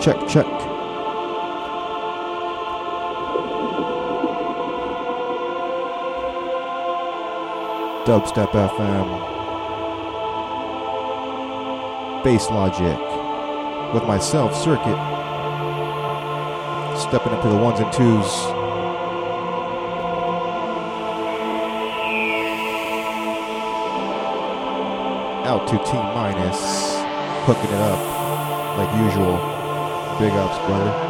check, 0.00 0.16
check. 0.26 0.46
Dubstep 8.06 8.50
FM. 8.52 9.08
Bass 12.24 12.48
Logic. 12.48 13.94
With 13.94 14.04
myself, 14.04 14.56
Circuit. 14.56 14.96
Stepping 16.98 17.32
up 17.32 17.42
to 17.42 17.48
the 17.48 17.56
ones 17.56 17.80
and 17.80 17.92
twos. 17.92 18.60
out 25.50 25.66
to 25.66 25.76
T 25.78 25.94
minus, 25.94 26.94
hooking 27.44 27.64
it 27.64 27.82
up 27.82 28.78
like 28.78 29.02
usual. 29.02 29.59
Big 30.20 30.32
ups, 30.32 30.58
brother. 30.66 31.09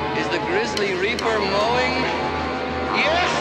Is 0.21 0.29
the 0.29 0.37
grizzly 0.45 0.93
reaper 0.93 1.39
mowing? 1.39 1.95
Yes! 2.93 3.33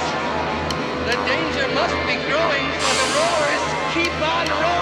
The 1.05 1.17
danger 1.29 1.69
must 1.75 1.93
be 2.09 2.17
growing, 2.25 2.67
for 2.81 2.95
the 3.01 3.07
roars 3.19 3.65
keep 3.93 4.15
on 4.23 4.49
roaring! 4.49 4.80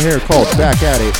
Right 0.00 0.12
here 0.12 0.20
called 0.20 0.46
Back 0.56 0.82
at 0.82 0.98
It 1.02 1.19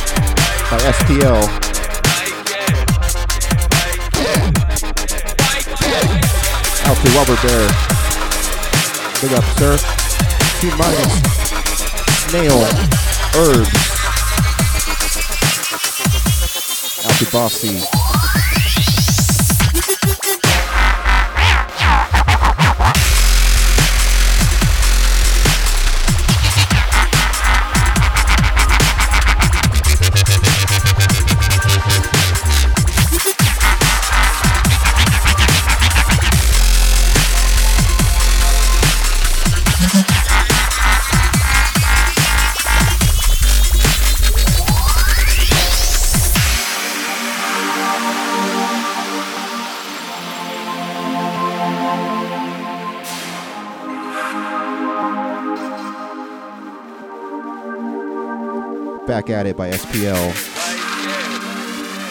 Back 59.11 59.29
at 59.29 59.45
It 59.45 59.57
by 59.57 59.69
SPL. 59.71 60.15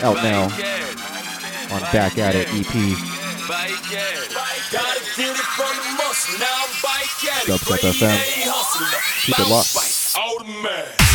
Out 0.05 0.17
now 0.17 0.43
on 1.75 1.81
Back 1.95 2.19
at 2.19 2.35
It 2.35 2.47
EP. 2.49 2.67
Dubstep 7.47 7.81
FM. 7.89 8.17
Keep 9.25 9.39
it 9.39 9.49
locked. 9.49 11.10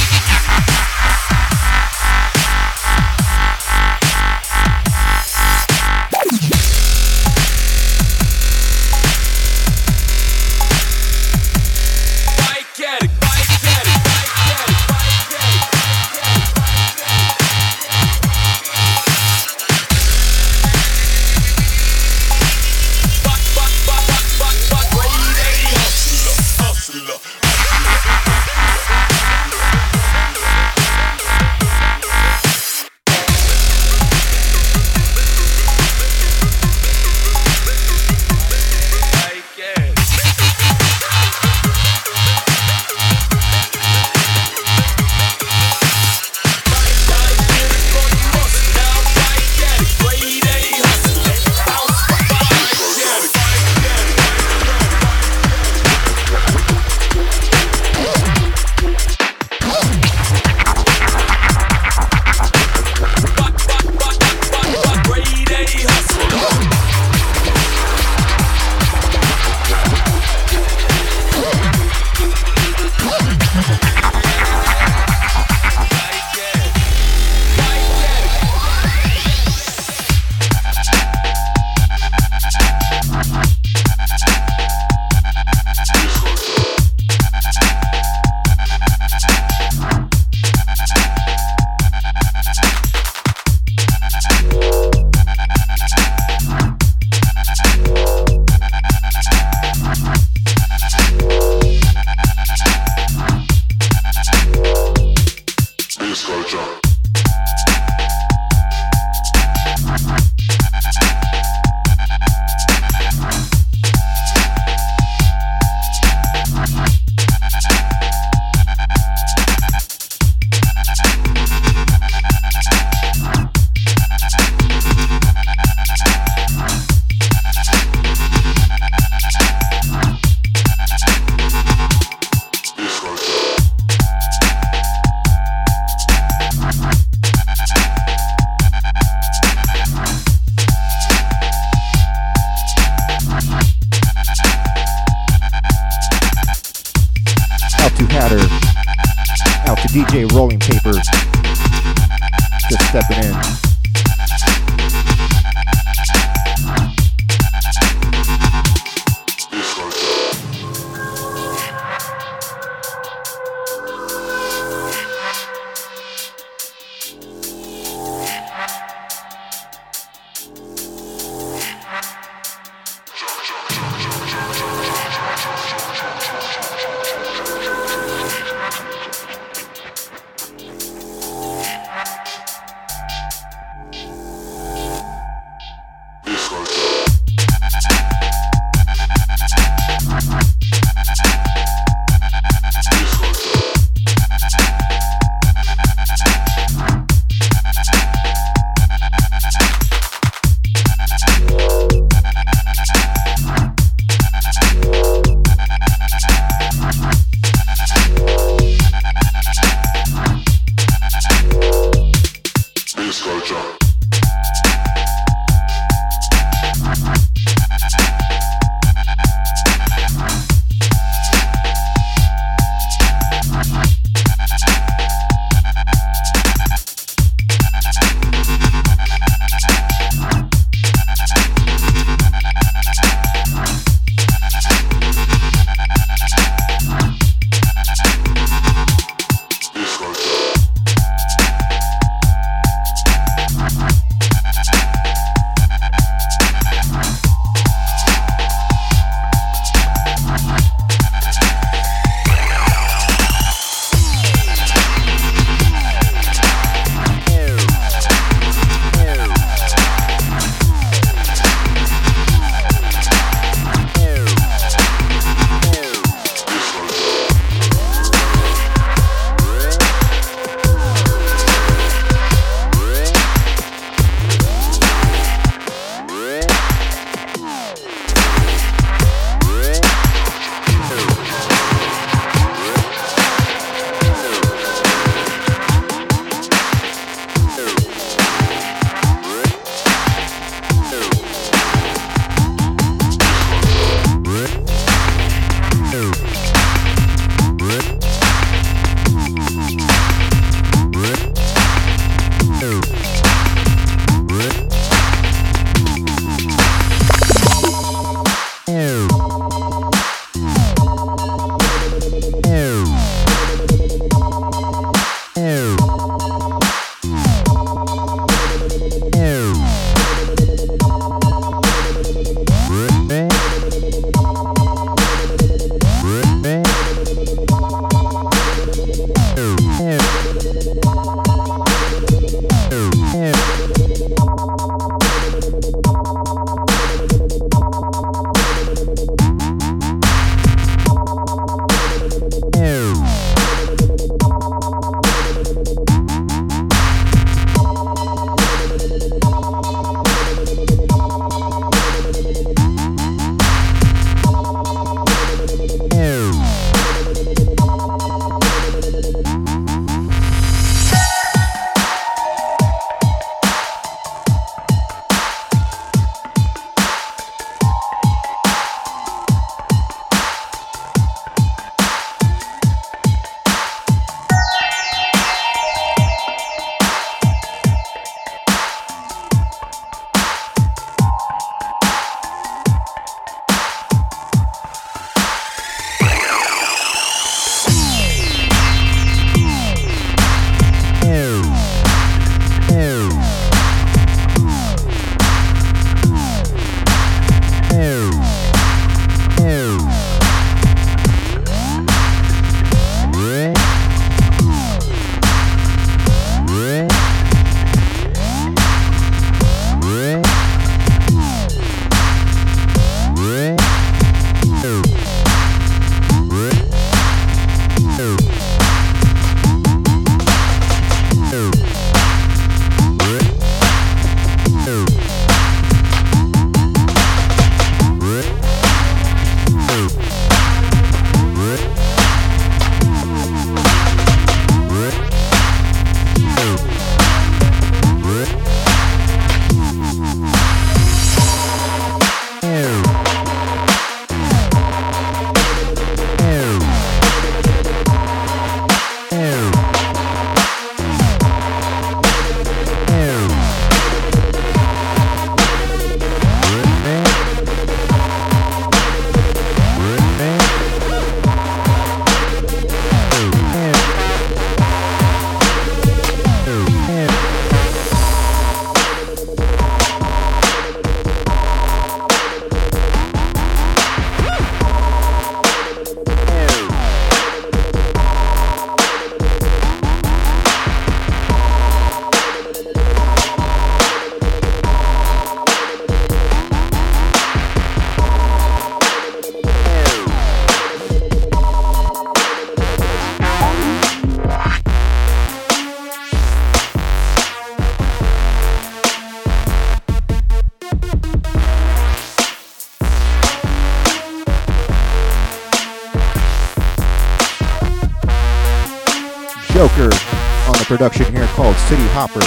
Called 511.95 512.24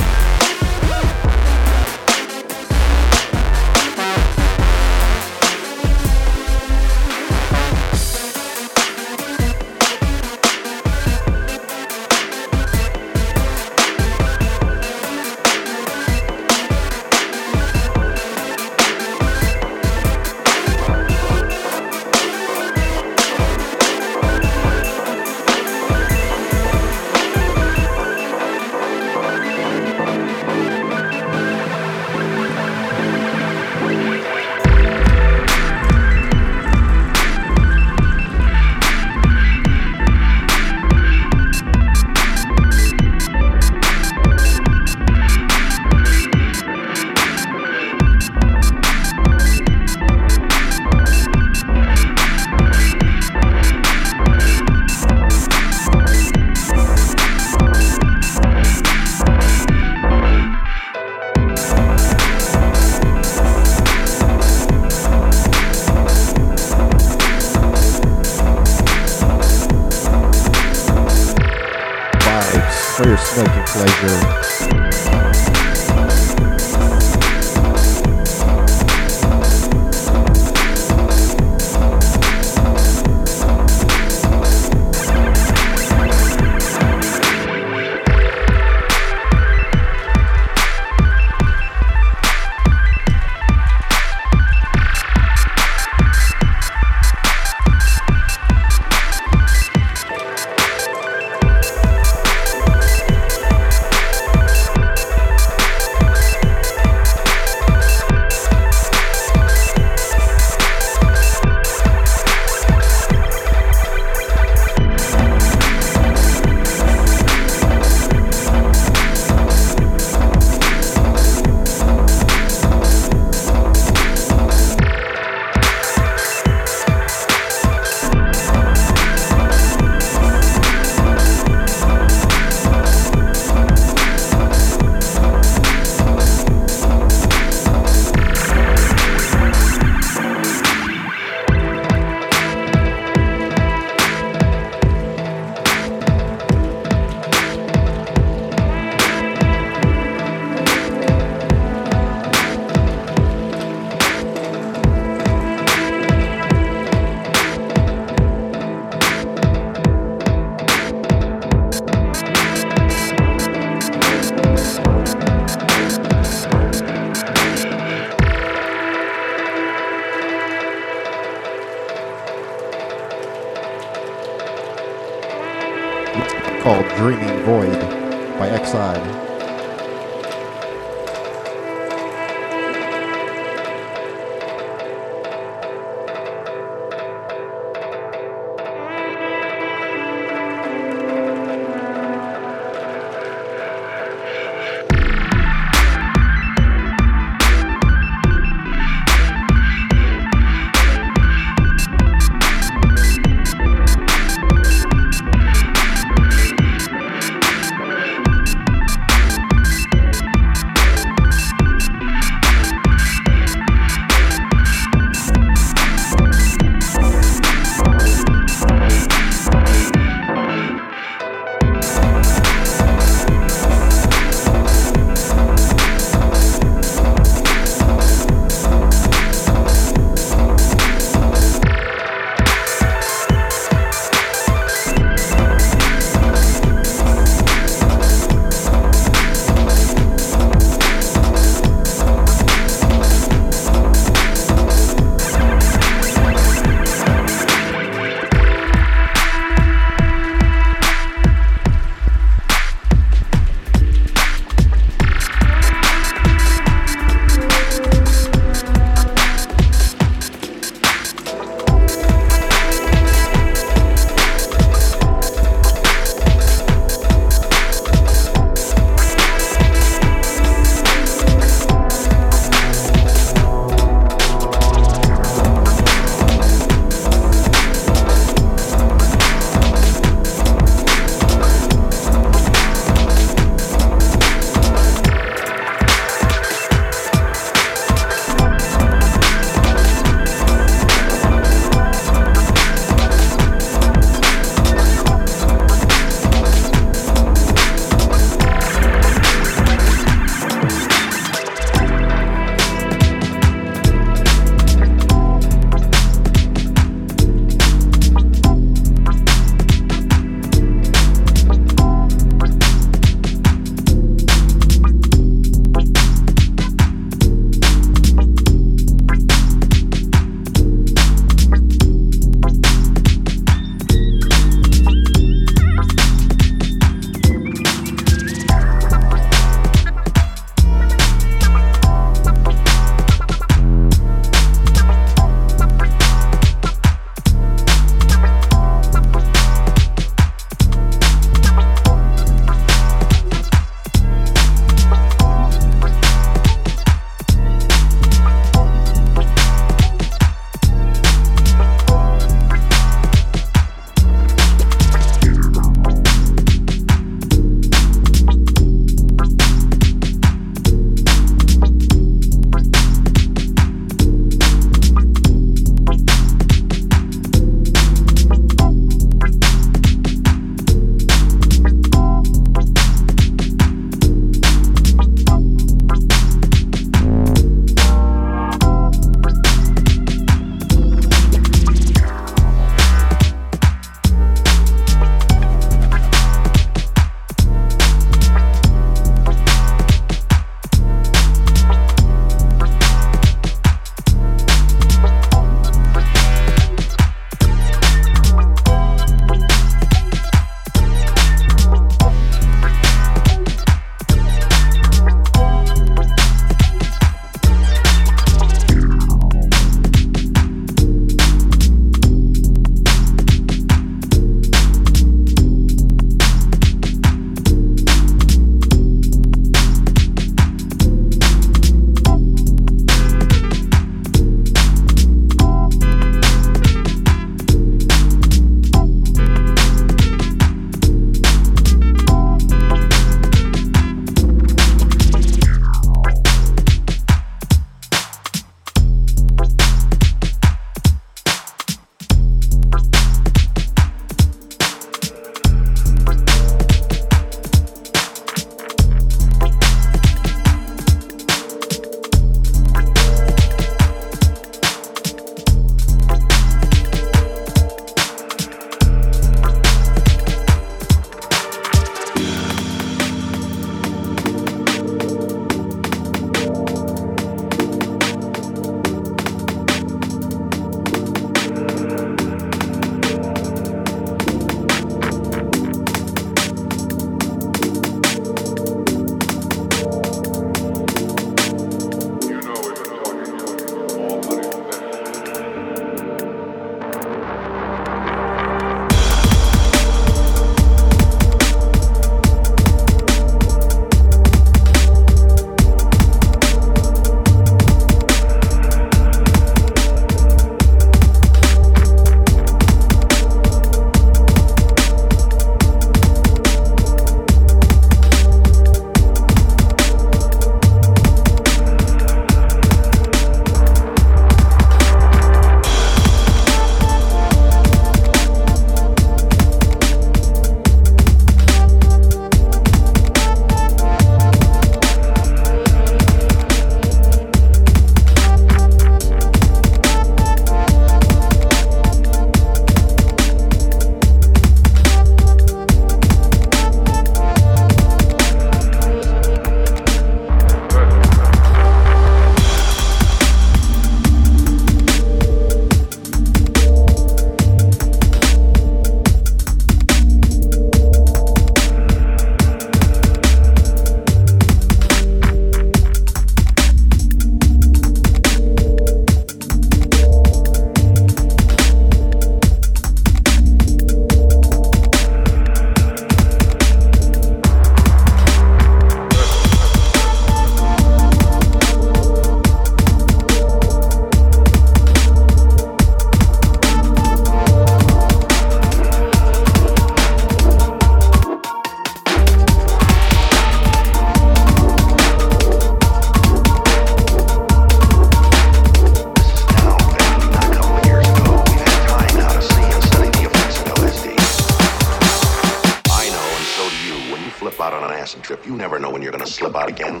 you're 599.10 599.18
gonna 599.18 599.28
slip 599.28 599.56
out 599.56 599.68
again. 599.68 600.00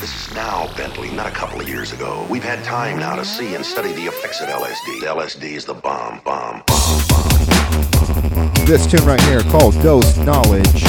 This 0.00 0.28
is 0.28 0.34
now, 0.34 0.72
Bentley, 0.74 1.10
not 1.10 1.26
a 1.26 1.30
couple 1.30 1.60
of 1.60 1.68
years 1.68 1.92
ago. 1.92 2.26
We've 2.30 2.42
had 2.42 2.64
time 2.64 2.98
now 2.98 3.14
to 3.14 3.26
see 3.26 3.54
and 3.54 3.64
study 3.64 3.92
the 3.92 4.06
effects 4.06 4.40
of 4.40 4.48
LSD. 4.48 5.02
LSD 5.02 5.52
is 5.52 5.66
the 5.66 5.74
bomb, 5.74 6.22
bomb, 6.24 6.62
bomb, 6.66 7.02
bomb. 7.08 8.54
This 8.64 8.86
tune 8.86 9.04
right 9.04 9.20
here 9.22 9.42
called 9.42 9.74
Dose 9.82 10.16
Knowledge 10.16 10.84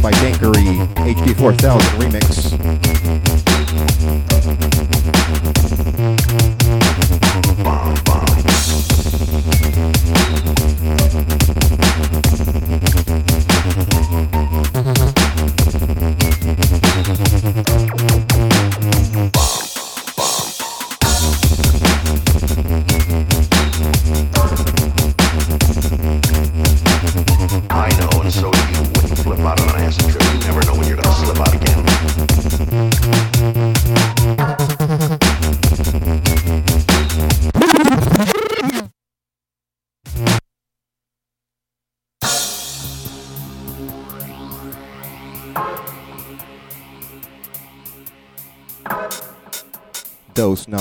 by 0.00 0.12
Dankery 0.12 0.86
HD 0.94 1.36
4000 1.36 2.00
remix. 2.00 3.05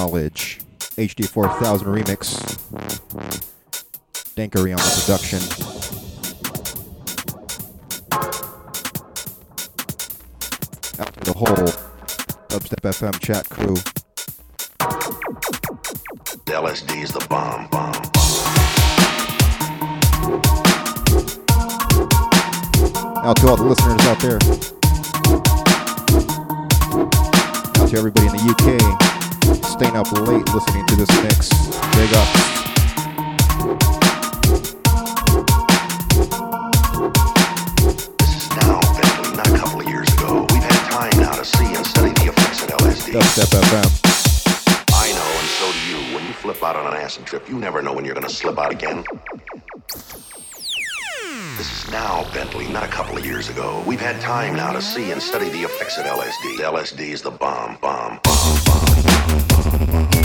Knowledge 0.06 0.60
HD 0.98 1.28
4000 1.28 1.88
remix. 1.88 2.38
Dankery 4.36 4.72
on 4.72 4.78
the 4.78 5.02
production. 5.02 5.40
Out 11.02 11.12
to 11.12 11.20
the 11.22 11.34
whole 11.36 11.70
Dubstep 12.50 12.84
FM 12.84 13.20
chat 13.20 13.50
crew. 13.50 13.74
LSD 16.46 17.02
is 17.02 17.12
the 17.12 17.26
bomb, 17.28 17.68
bomb, 17.70 17.94
bomb. 18.14 18.46
Out 23.26 23.38
to 23.38 23.48
all 23.48 23.58
the 23.58 23.64
listeners 23.64 24.06
out 24.06 24.20
there. 24.20 24.40
Out 27.82 27.90
to 27.90 27.98
everybody 27.98 28.28
in 28.28 28.34
the 28.34 29.00
UK. 29.02 29.15
Staying 29.46 29.96
up 29.96 30.12
late 30.12 30.48
listening 30.54 30.86
to 30.88 30.96
this 30.96 31.10
mix. 31.22 31.50
Big 31.94 32.12
up. 32.16 32.28
This 38.18 38.34
is 38.38 38.50
now, 38.58 38.80
Bentley, 38.82 39.36
not 39.38 39.48
a 39.48 39.58
couple 39.58 39.82
of 39.82 39.88
years 39.88 40.12
ago. 40.14 40.48
We've 40.52 40.64
had 40.64 40.92
time 40.92 41.22
now 41.22 41.34
to 41.34 41.46
see 41.46 41.66
and 41.76 41.86
study 41.86 42.12
the 42.14 42.32
effects 42.32 42.64
of 42.64 42.70
LSD. 42.70 43.14
Dubstep 43.14 43.52
FM. 43.62 43.90
I 44.94 45.12
know, 45.12 45.30
and 45.40 45.48
so 45.48 45.72
do 45.72 45.80
you. 45.90 46.16
When 46.16 46.26
you 46.26 46.34
flip 46.34 46.64
out 46.64 46.76
on 46.76 46.88
an 46.92 47.00
acid 47.00 47.26
trip, 47.26 47.48
you 47.48 47.60
never 47.60 47.84
know 47.84 47.94
when 47.94 48.04
you're 48.04 48.16
gonna 48.16 48.30
slip 48.30 48.58
out 48.58 48.72
again. 48.72 49.04
This 51.58 51.86
is 51.86 51.92
now, 51.92 52.26
Bentley, 52.34 52.68
not 52.70 52.84
a 52.84 52.88
couple 52.88 53.16
of 53.16 53.24
years 53.26 53.50
ago. 53.50 53.84
We've 53.86 54.02
had 54.02 54.20
time 54.20 54.56
now 54.56 54.74
to 54.74 54.82
see 54.82 55.12
and 55.12 55.22
study 55.22 55.50
the 55.50 55.62
effects 55.64 55.98
of 55.98 56.06
LSD. 56.06 56.58
LSD 56.62 57.12
is 57.12 57.22
the 57.22 57.32
bomb, 57.32 57.78
bomb, 57.82 58.20
bomb, 58.24 58.60
bomb. 58.66 59.25
Thank 59.66 60.16
you. 60.16 60.25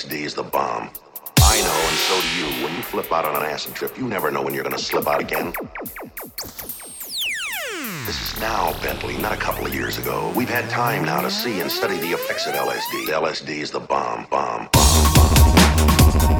LSD 0.00 0.22
is 0.22 0.32
the 0.32 0.42
bomb. 0.42 0.88
I 1.42 1.60
know, 1.60 1.80
and 1.88 1.96
so 2.08 2.18
do 2.22 2.28
you. 2.38 2.64
When 2.64 2.74
you 2.74 2.80
flip 2.80 3.12
out 3.12 3.26
on 3.26 3.36
an 3.36 3.42
acid 3.42 3.74
trip, 3.74 3.98
you 3.98 4.08
never 4.08 4.30
know 4.30 4.40
when 4.40 4.54
you're 4.54 4.64
gonna 4.64 4.78
slip 4.78 5.06
out 5.06 5.20
again. 5.20 5.52
This 8.06 8.22
is 8.22 8.40
now, 8.40 8.72
Bentley, 8.82 9.18
not 9.18 9.34
a 9.34 9.36
couple 9.36 9.66
of 9.66 9.74
years 9.74 9.98
ago. 9.98 10.32
We've 10.34 10.48
had 10.48 10.70
time 10.70 11.04
now 11.04 11.20
to 11.20 11.30
see 11.30 11.60
and 11.60 11.70
study 11.70 11.98
the 11.98 12.12
effects 12.12 12.46
of 12.46 12.54
LSD. 12.54 13.08
LSD 13.10 13.60
is 13.60 13.70
the 13.70 13.80
bomb, 13.80 14.26
bomb, 14.30 14.70
bomb. 14.72 15.20
You 16.30 16.39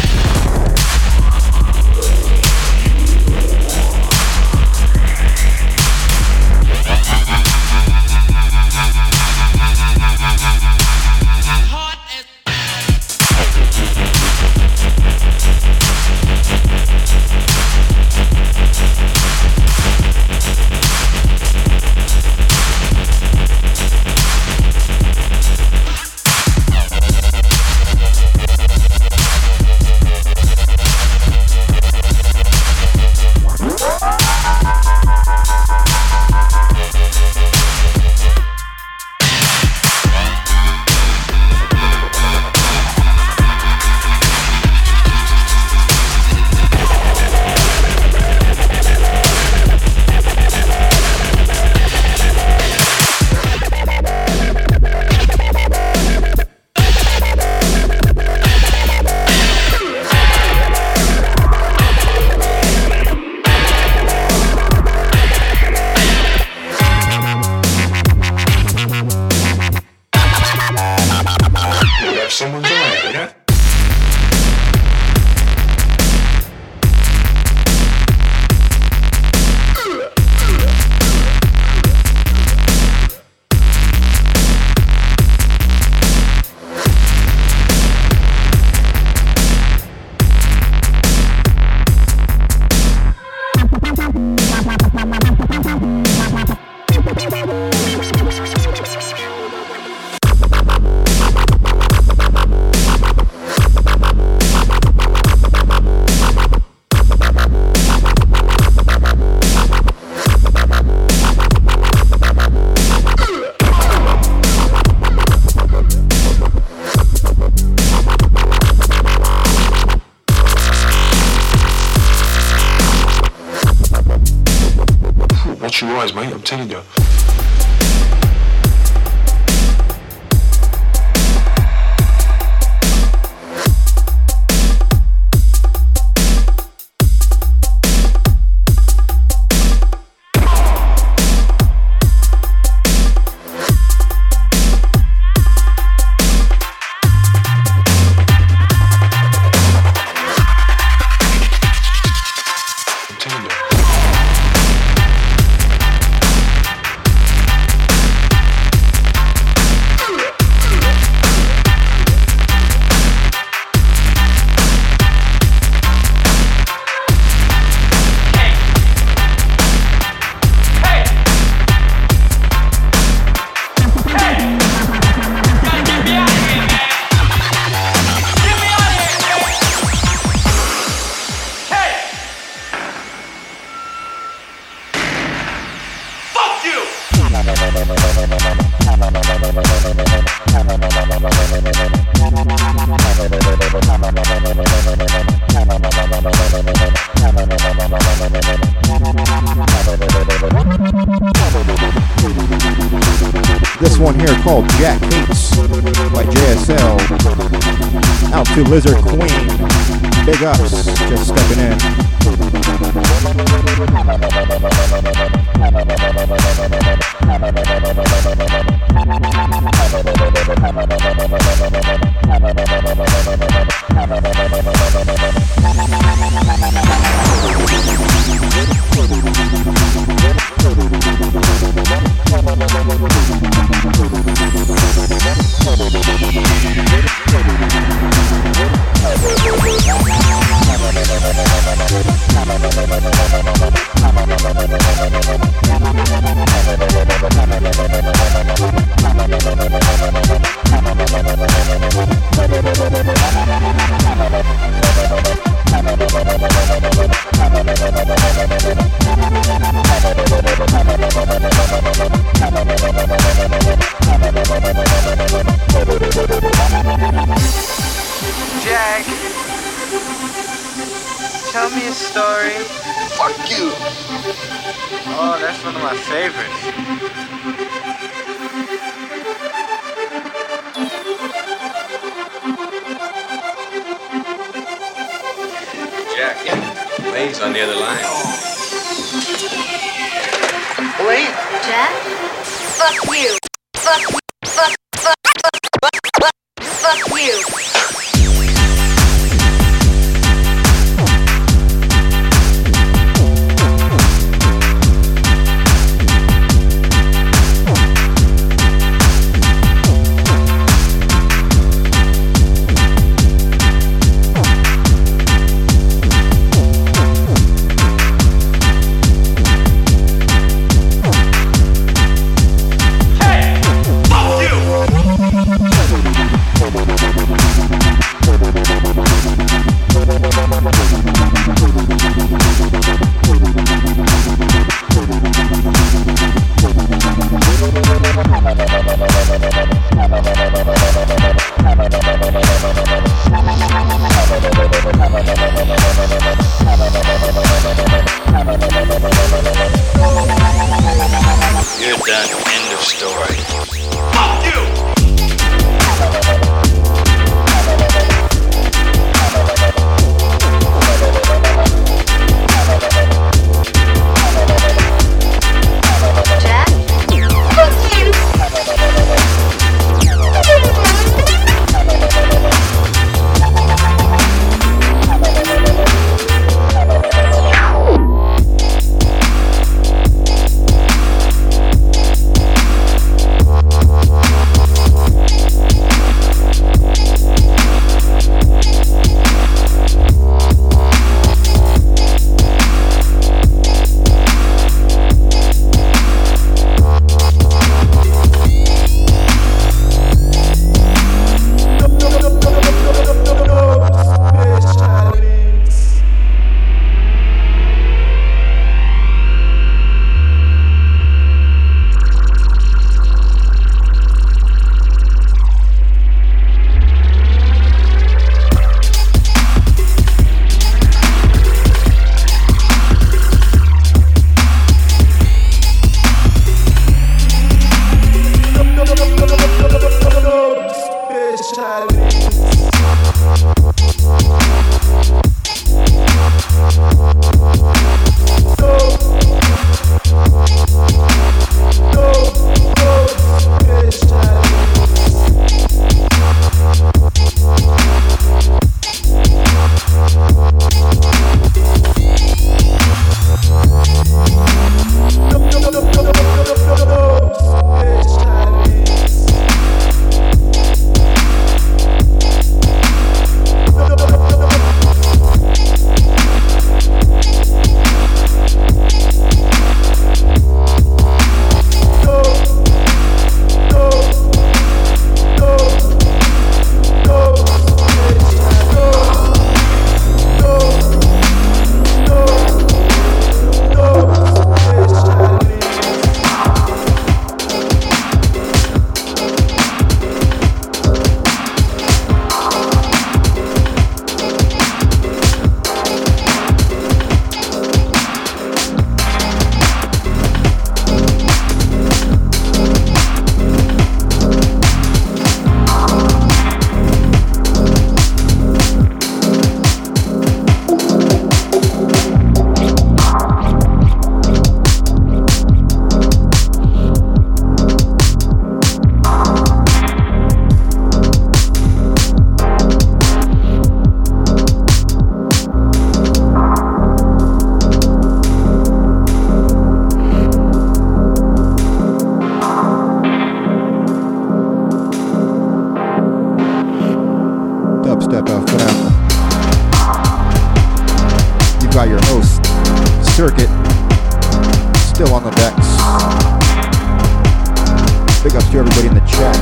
everybody 548.81 548.87
in 548.87 548.93
the 548.93 549.09
chat. 549.09 549.35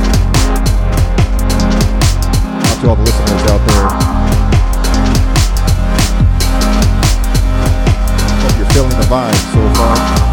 Out 2.66 2.80
to 2.80 2.88
all 2.88 2.96
the 2.96 3.02
listeners 3.02 3.42
out 3.50 3.60
there. 3.66 3.88
Hope 8.40 8.58
you're 8.58 8.70
feeling 8.70 8.90
the 8.90 9.06
vibe 9.06 9.34
so 9.52 9.74
far. 9.78 10.29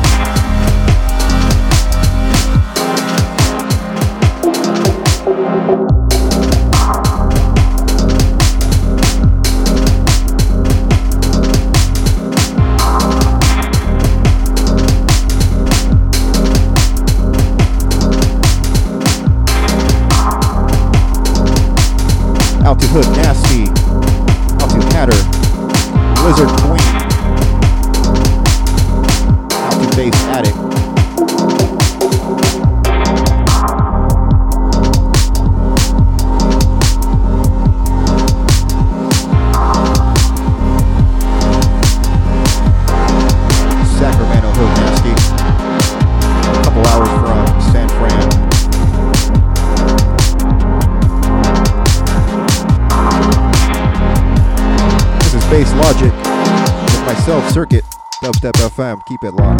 keep 59.08 59.24
it 59.24 59.34
locked. 59.34 59.57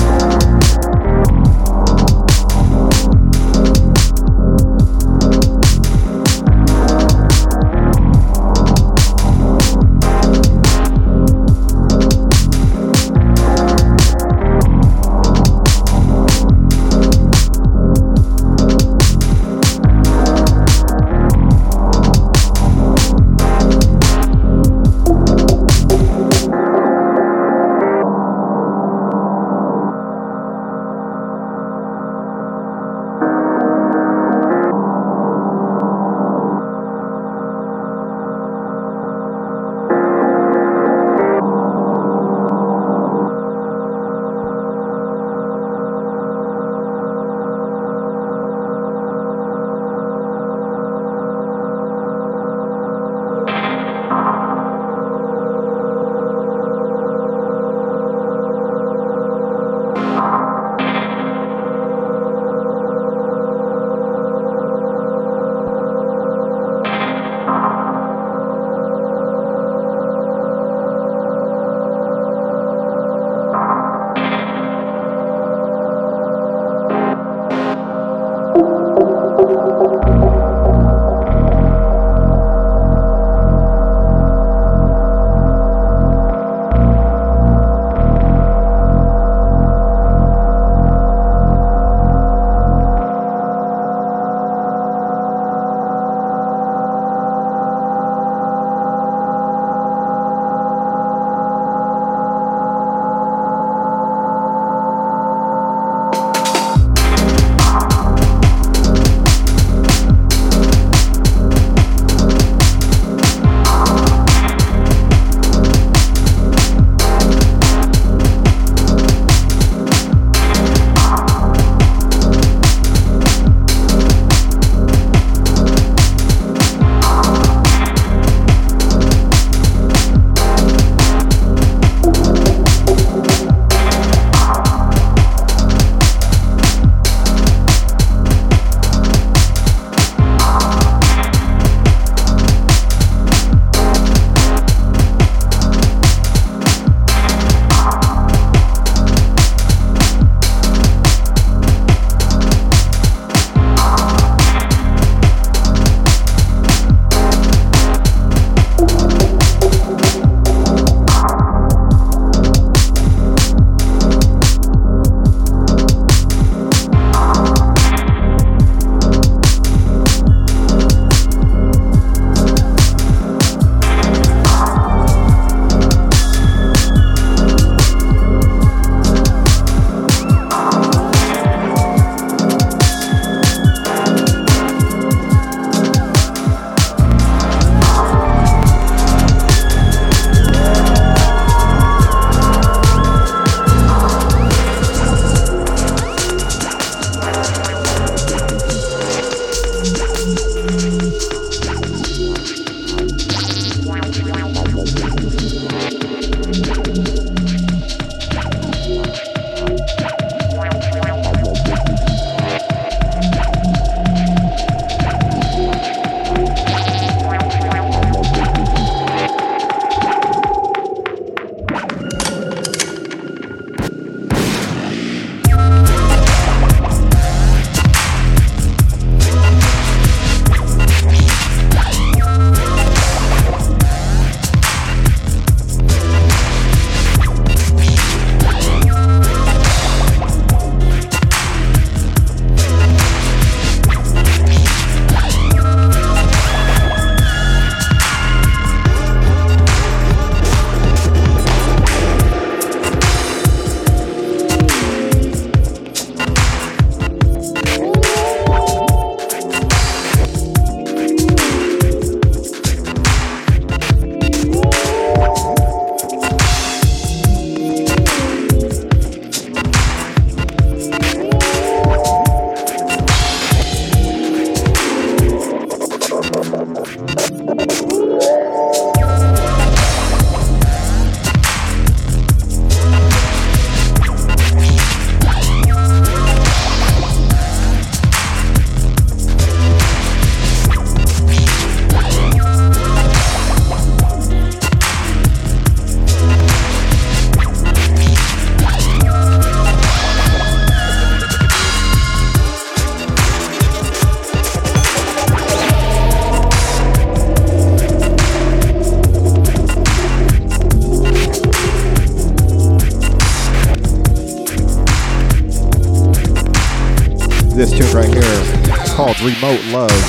Remote 319.28 319.62
Love 319.74 320.07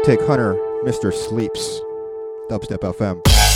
Arctic 0.00 0.26
Hunter, 0.26 0.54
Mr. 0.82 1.12
Sleeps, 1.12 1.82
Dubstep 2.48 2.78
FM. 2.78 3.49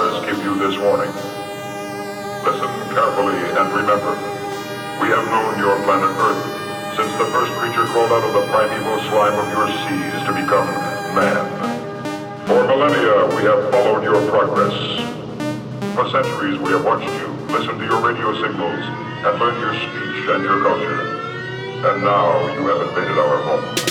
Give 0.00 0.40
you 0.40 0.56
this 0.56 0.78
warning. 0.80 1.12
Listen 2.40 2.72
carefully 2.96 3.36
and 3.36 3.68
remember, 3.68 4.16
we 4.96 5.12
have 5.12 5.24
known 5.28 5.58
your 5.60 5.76
planet 5.84 6.08
Earth 6.16 6.40
since 6.96 7.12
the 7.20 7.28
first 7.28 7.52
creature 7.60 7.84
crawled 7.92 8.08
out 8.08 8.24
of 8.24 8.32
the 8.32 8.44
primeval 8.48 8.96
slime 9.12 9.36
of 9.36 9.48
your 9.52 9.68
seas 9.84 10.16
to 10.24 10.32
become 10.32 10.64
man. 11.12 11.44
For 12.48 12.64
millennia, 12.64 13.28
we 13.36 13.44
have 13.44 13.70
followed 13.70 14.02
your 14.02 14.24
progress. 14.30 14.72
For 15.94 16.08
centuries, 16.08 16.58
we 16.58 16.72
have 16.72 16.84
watched 16.84 17.04
you, 17.04 17.28
listened 17.52 17.78
to 17.80 17.84
your 17.84 18.00
radio 18.00 18.32
signals, 18.40 18.80
and 18.80 19.38
learned 19.38 19.60
your 19.60 19.74
speech 19.84 20.24
and 20.32 20.42
your 20.44 20.62
culture. 20.64 21.00
And 21.84 22.04
now 22.04 22.40
you 22.56 22.64
have 22.72 22.88
invaded 22.88 23.18
our 23.18 23.36
home. 23.44 23.90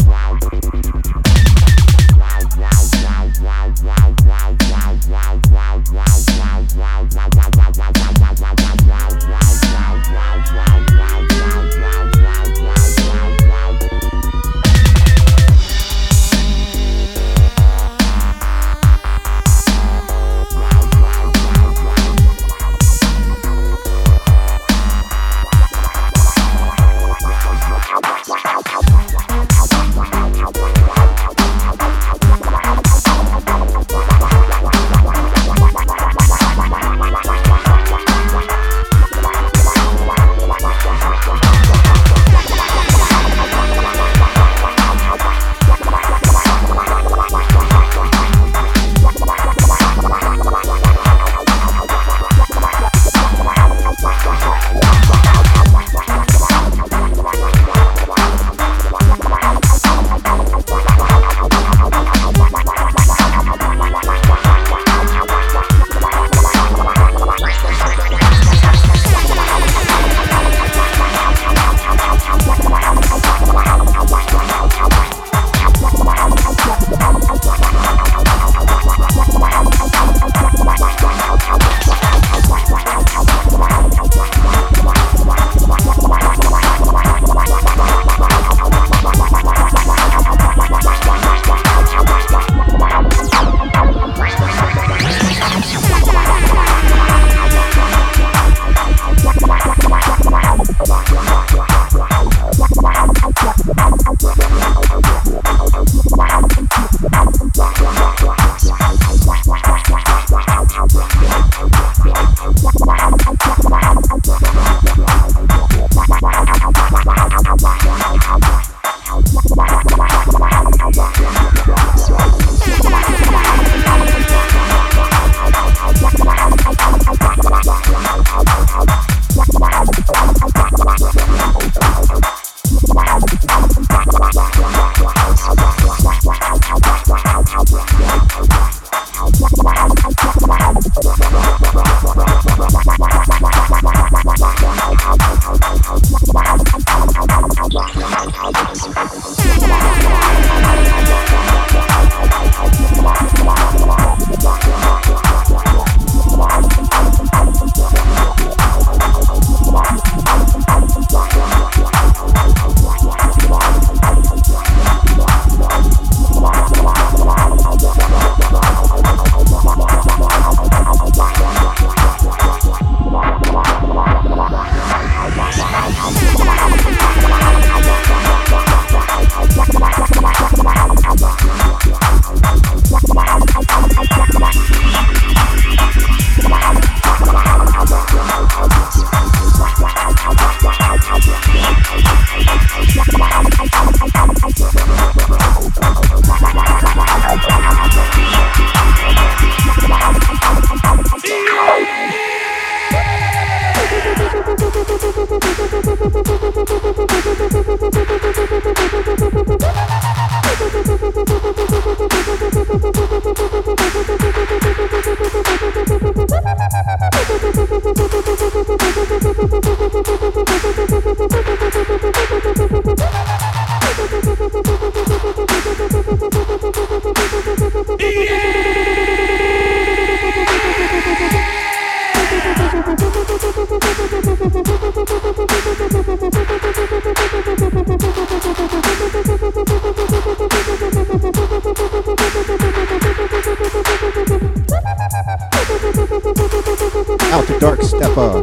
Out 245.91 247.45
to 247.47 247.59
Dark 247.59 247.81
Stepper. 247.81 248.41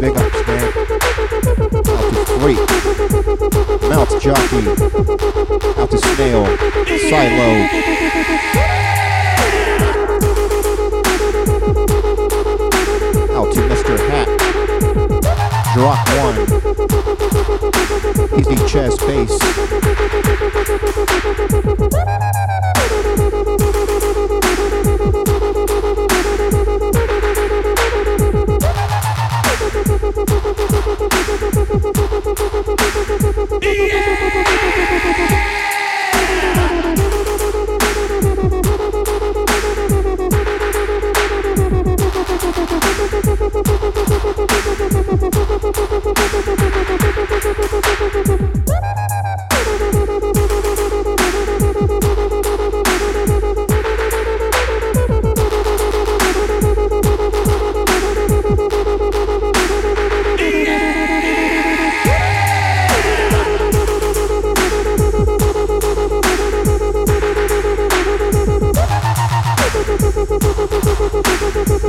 Big 0.00 0.16
ups, 0.16 0.46
man. 0.46 0.72
Out 1.88 2.04
to 2.10 2.24
Freak. 2.38 2.62
Mouth 3.88 4.20
Jockey. 4.20 4.64
Out 5.80 5.90
to 5.90 5.98
Snail. 5.98 6.46
Silo. 7.08 7.48
Out 13.34 13.50
to 13.52 13.60
Mr. 13.68 13.94
Hat. 14.08 14.28
Drop 15.74 16.00
one. 16.18 16.38
Easy 18.38 18.56
chest 18.68 19.00
bass. 19.00 19.34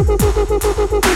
Thank 0.02 1.04
you. 1.04 1.09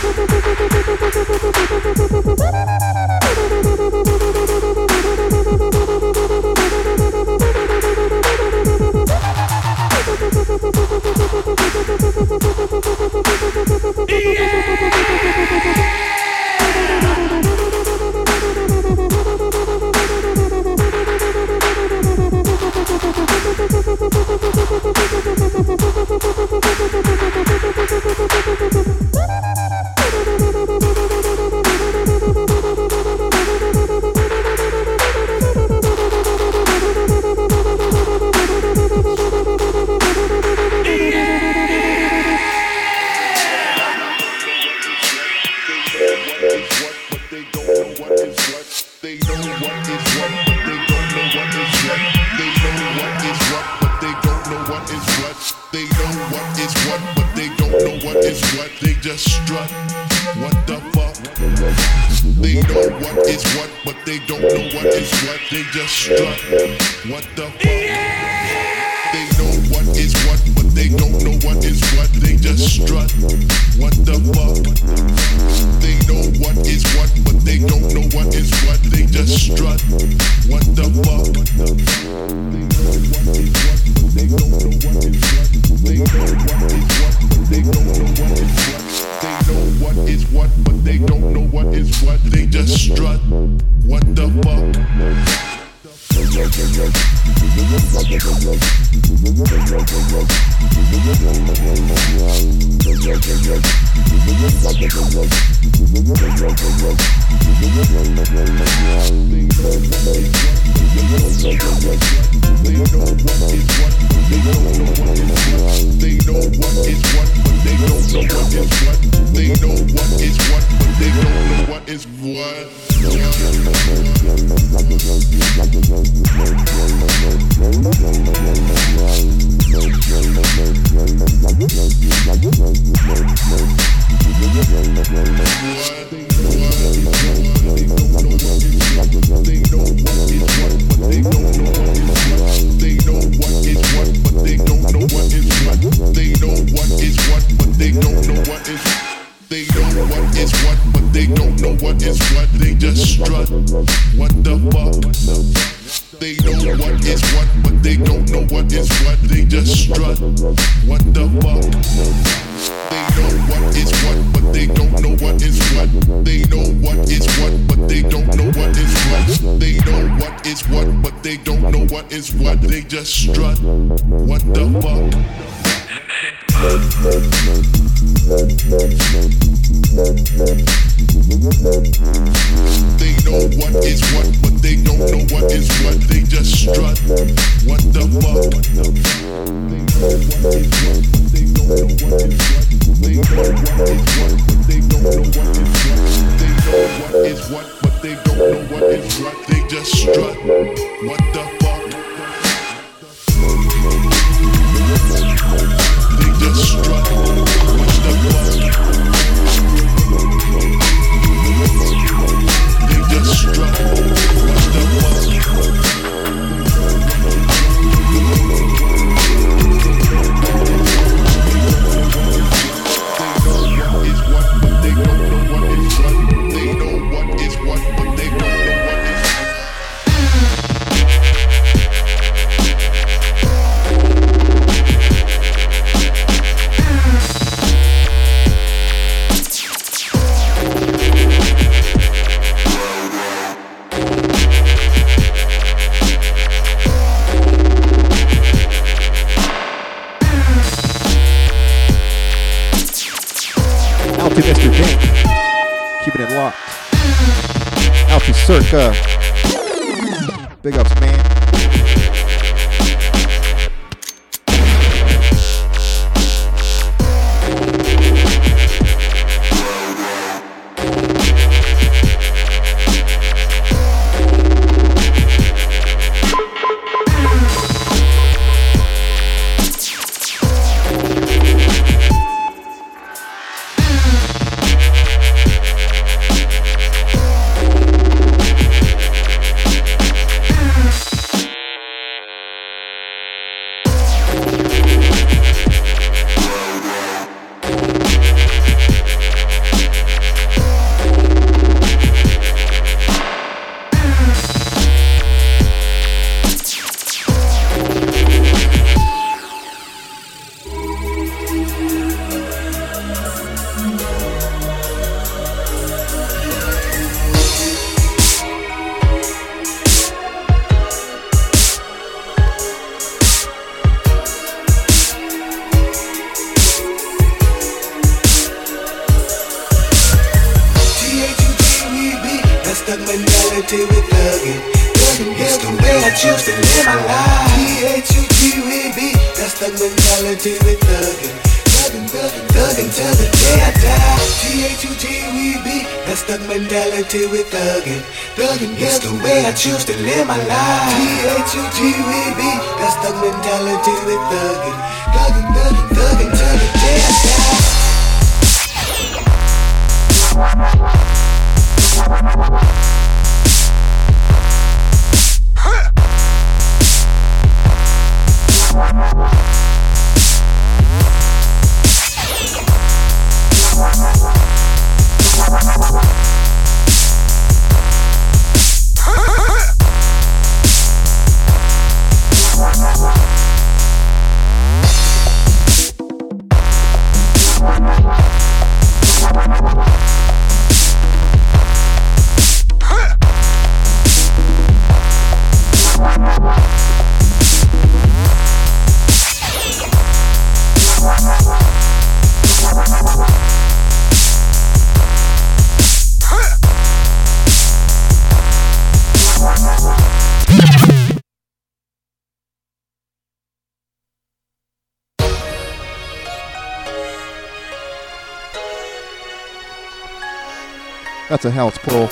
That's 421.43 421.55
a 421.55 421.59
house 421.59 421.77
pull. 421.79 422.09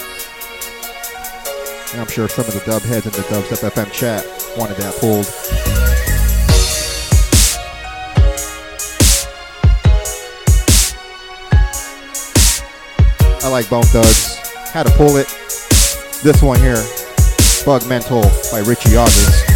And 1.93 2.01
I'm 2.01 2.07
sure 2.07 2.27
some 2.27 2.43
of 2.47 2.53
the 2.53 2.61
dub 2.65 2.81
heads 2.81 3.05
in 3.05 3.13
the 3.13 3.19
Dubstep 3.19 3.69
FM 3.69 3.89
chat 3.93 4.25
wanted 4.57 4.75
that 4.75 4.93
pulled. 4.95 5.25
I 13.41 13.47
like 13.47 13.69
Bone 13.69 13.83
Thugs. 13.83 14.35
Had 14.73 14.87
to 14.87 14.93
pull 14.97 15.15
it. 15.15 15.27
This 16.23 16.41
one 16.41 16.59
here, 16.59 16.83
Bug 17.65 17.87
Mental 17.87 18.23
by 18.51 18.59
Richie 18.59 18.97
August. 18.97 19.47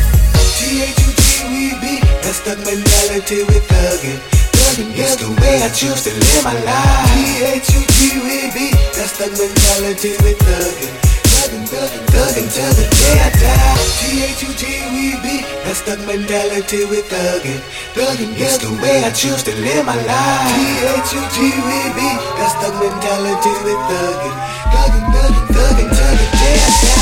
That's 2.23 2.39
the 2.45 2.55
mentality 2.55 3.43
with 3.43 3.67
thuggin'. 3.67 4.34
Is 4.65 5.15
the 5.21 5.29
way 5.29 5.61
I 5.61 5.69
choose 5.69 6.03
to 6.03 6.11
live 6.11 6.43
my 6.43 6.57
life. 6.65 7.13
T-H-U-G-E-B, 7.13 8.73
that's 8.97 9.13
the 9.21 9.29
mentality 9.29 10.17
with 10.25 10.41
thuggin'. 10.41 10.89
Thuggin', 11.31 11.69
thuggin', 11.69 12.05
thuggin' 12.09 12.49
till 12.49 12.73
the 12.73 12.89
day 12.89 13.15
I 13.21 13.29
die. 13.37 13.77
T-H-U-G-E-B, 14.01 15.45
that's 15.63 15.81
the 15.85 15.95
mentality 16.09 16.83
with 16.89 17.05
thuggin'. 17.13 17.61
Thuggin' 17.93 18.33
is 18.41 18.57
the 18.57 18.73
way 18.81 19.05
I 19.05 19.11
choose 19.11 19.43
to 19.43 19.53
live 19.53 19.85
my 19.85 19.95
life. 20.01 20.49
T-H-U-G-E-B, 20.57 21.99
that's 22.35 22.57
the 22.57 22.73
mentality 22.81 23.53
with 23.63 23.81
thuggin'. 23.85 24.35
Thuggin', 24.73 25.05
thuggin', 25.13 25.45
thuggin' 25.53 25.89
till 25.93 26.15
the 26.17 26.27
day 26.41 26.57
I 26.57 26.69
die. 26.81 26.94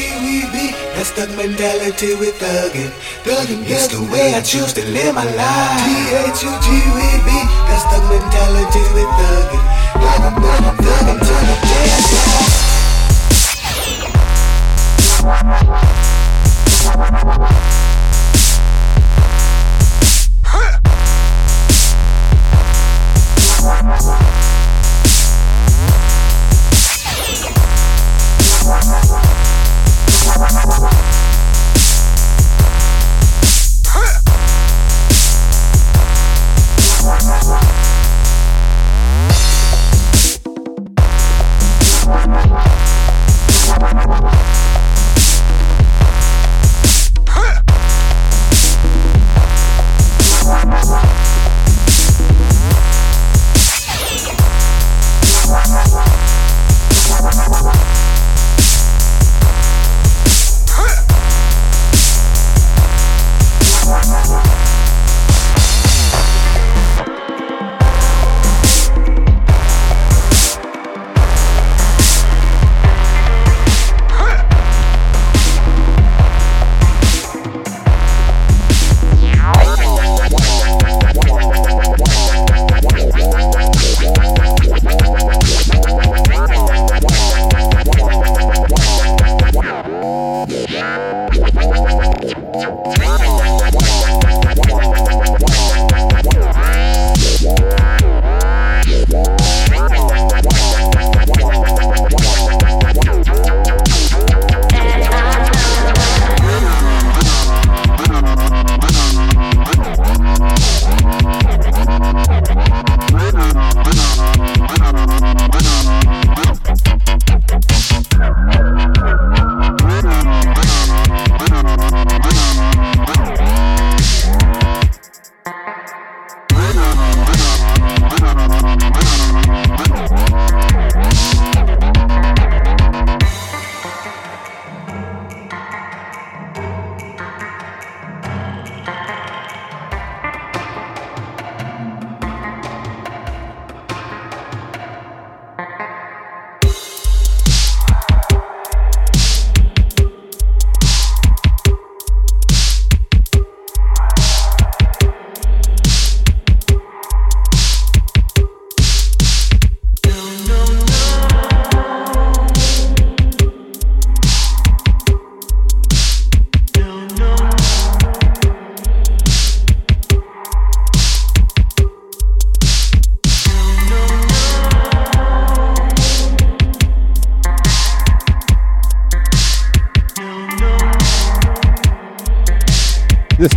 T-H-U-G-E-B, 0.00 0.72
that's 0.96 1.10
the 1.12 1.26
mentality 1.36 2.14
with 2.14 2.38
thuggin'. 2.40 2.90
Thuggin' 3.22 3.66
is 3.66 3.88
the 3.88 4.00
way 4.10 4.32
I 4.32 4.40
choose 4.40 4.72
to 4.72 4.82
live 4.86 5.14
my 5.14 5.24
life. 5.24 5.84
T-H-U-G-E-B, 5.84 7.28
that's 7.68 7.84
the 7.92 8.00
mentality 8.08 8.80
with 8.96 9.10
thuggin'. 9.20 9.60
Thuggin', 10.00 10.36
thuggin', 10.40 10.76
thuggin' 10.80 11.20
till 11.20 11.42
the 11.44 11.56
day 11.68 11.84
I 11.92 12.00
die. 17.52 17.59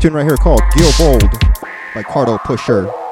Tune 0.03 0.11
right 0.11 0.25
here 0.25 0.35
called 0.35 0.61
Gil 0.75 0.91
Bold 0.97 1.31
by 1.95 2.03
Cardopusher. 2.03 3.02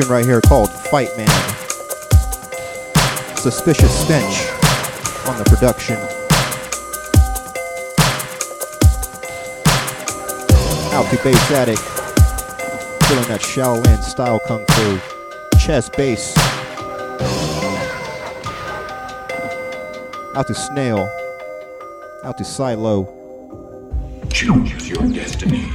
Tune 0.00 0.10
right 0.10 0.24
here 0.24 0.40
called 0.40 0.70
Fight 0.70 1.14
Man. 1.16 1.28
Suspicious 3.36 3.92
Stench 4.04 4.48
on 5.26 5.36
the 5.38 5.44
production. 5.44 5.96
Out 10.92 11.08
to 11.10 11.22
Bass 11.22 11.50
Addict. 11.50 11.80
Feeling 13.08 13.28
that 13.28 13.40
Shaolin 13.40 14.02
style 14.02 14.40
kung 14.46 14.64
fu. 14.68 15.58
Chest 15.58 15.96
bass. 15.96 16.36
Out 20.36 20.46
to 20.46 20.54
Snail. 20.54 21.10
Out 22.24 22.38
to 22.38 22.44
Silo. 22.44 23.06
Choose 24.30 24.88
your 24.88 25.08
destiny. 25.08 25.68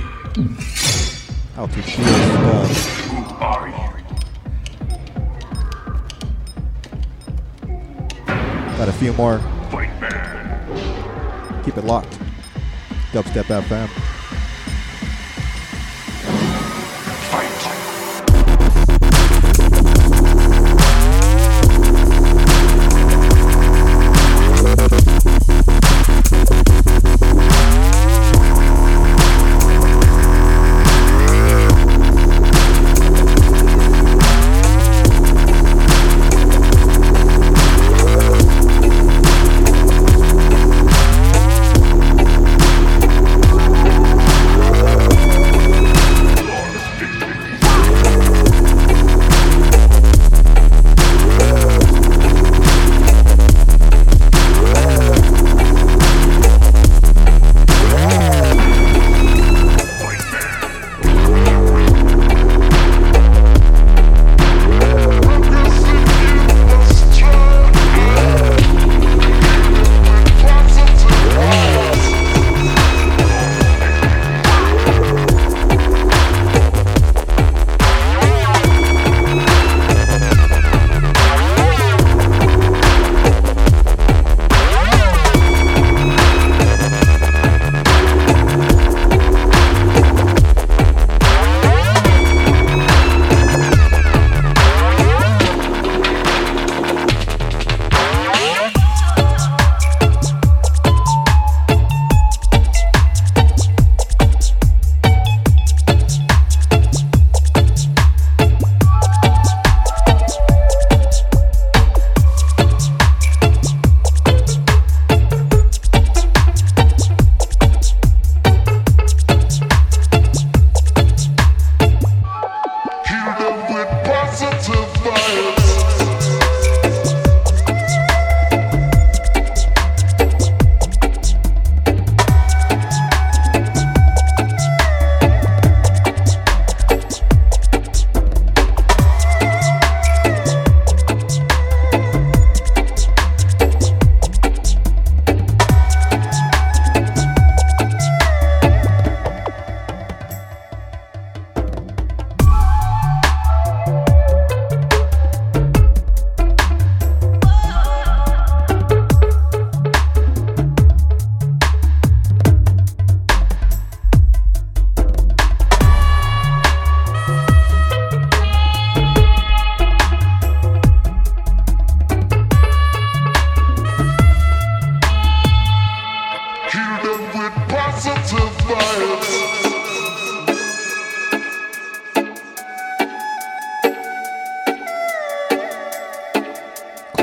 Out 1.58 1.72
to 1.74 1.82
Shield 1.82 2.72
Stud. 2.72 3.05
More. 9.18 9.40
Keep 11.64 11.78
it 11.78 11.86
locked. 11.86 12.18
Dubstep 13.12 13.46
FM. 13.46 14.05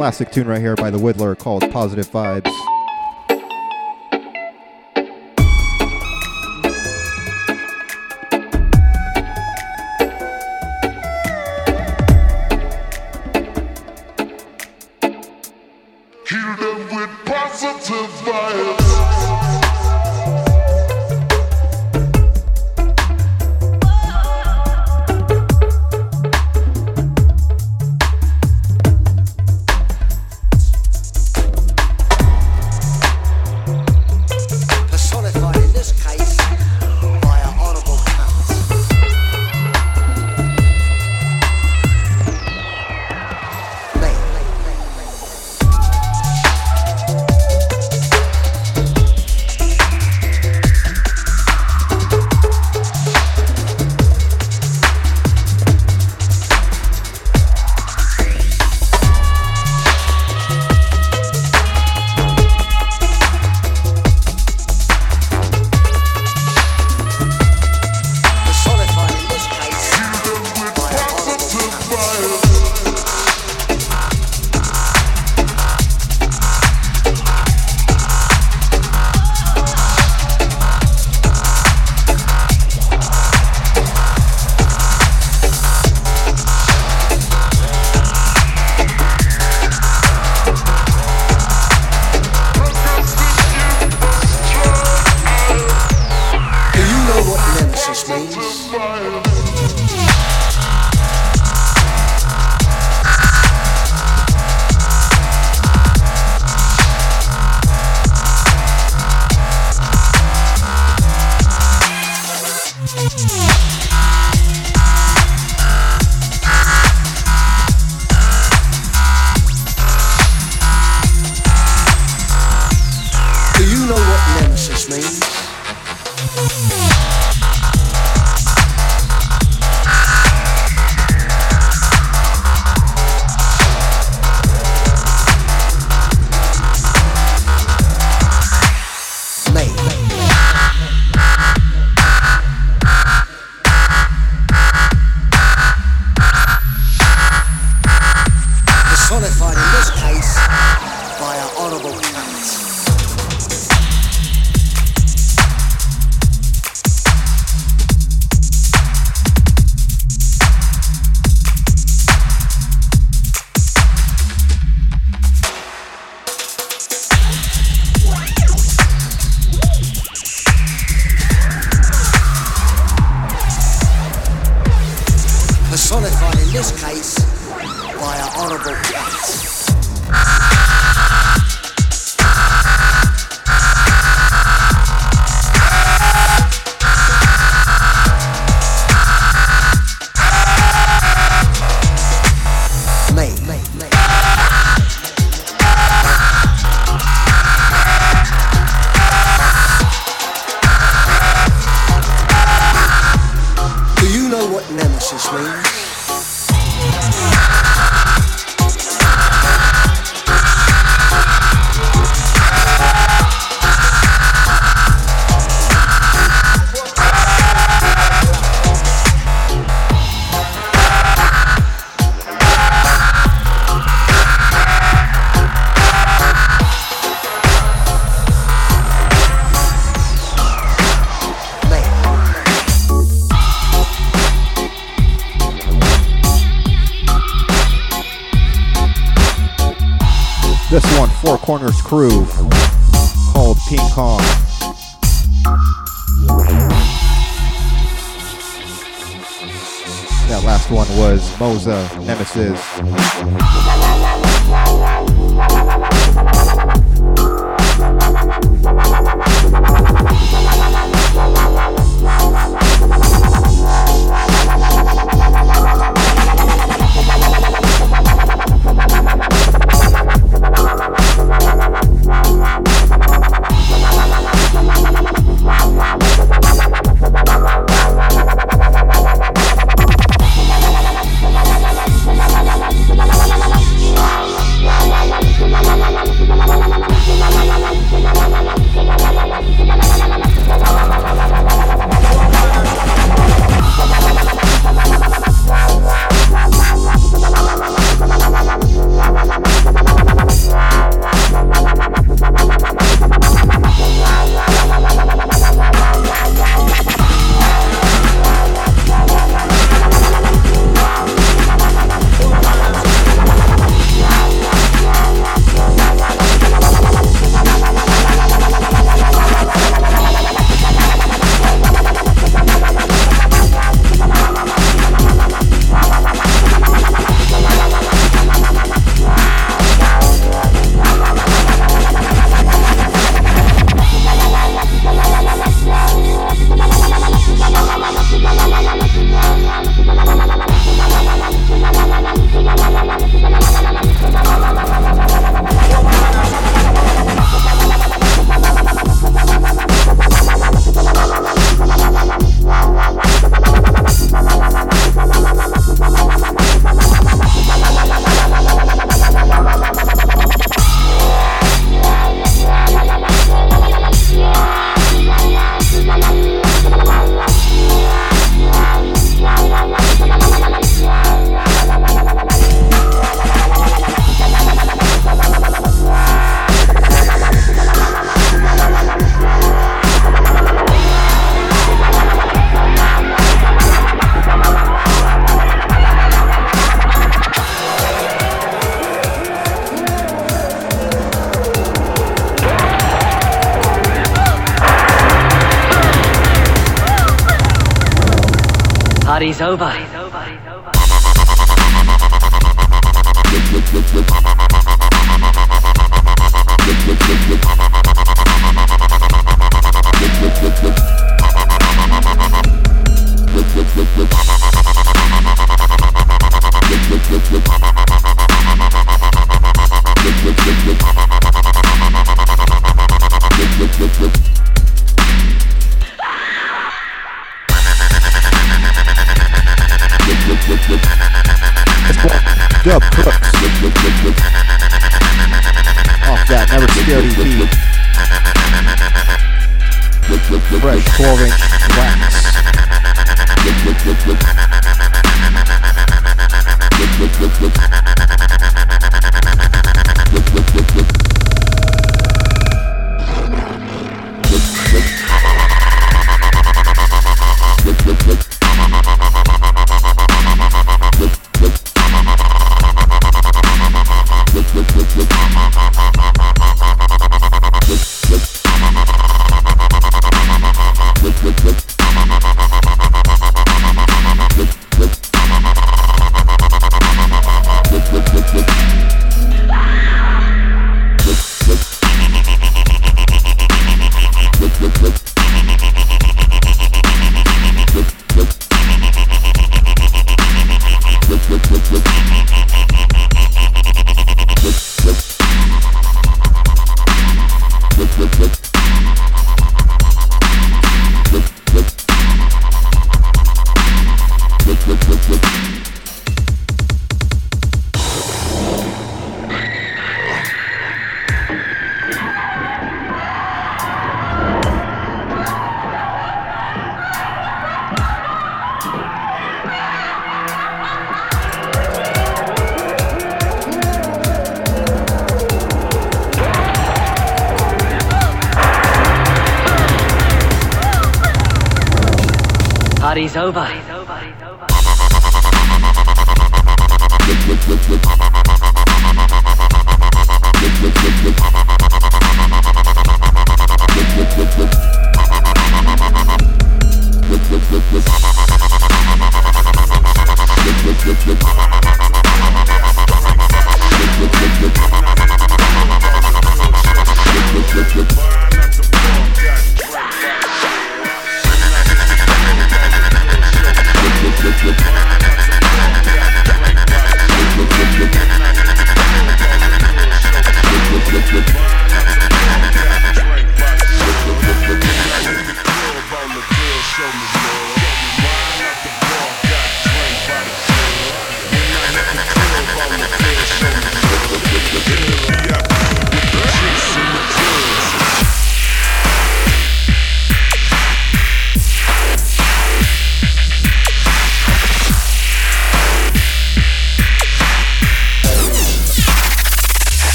classic 0.00 0.30
tune 0.30 0.46
right 0.46 0.62
here 0.62 0.74
by 0.76 0.88
The 0.88 0.98
Widdler 0.98 1.34
called 1.34 1.70
Positive 1.70 2.08
Vibes. 2.10 2.69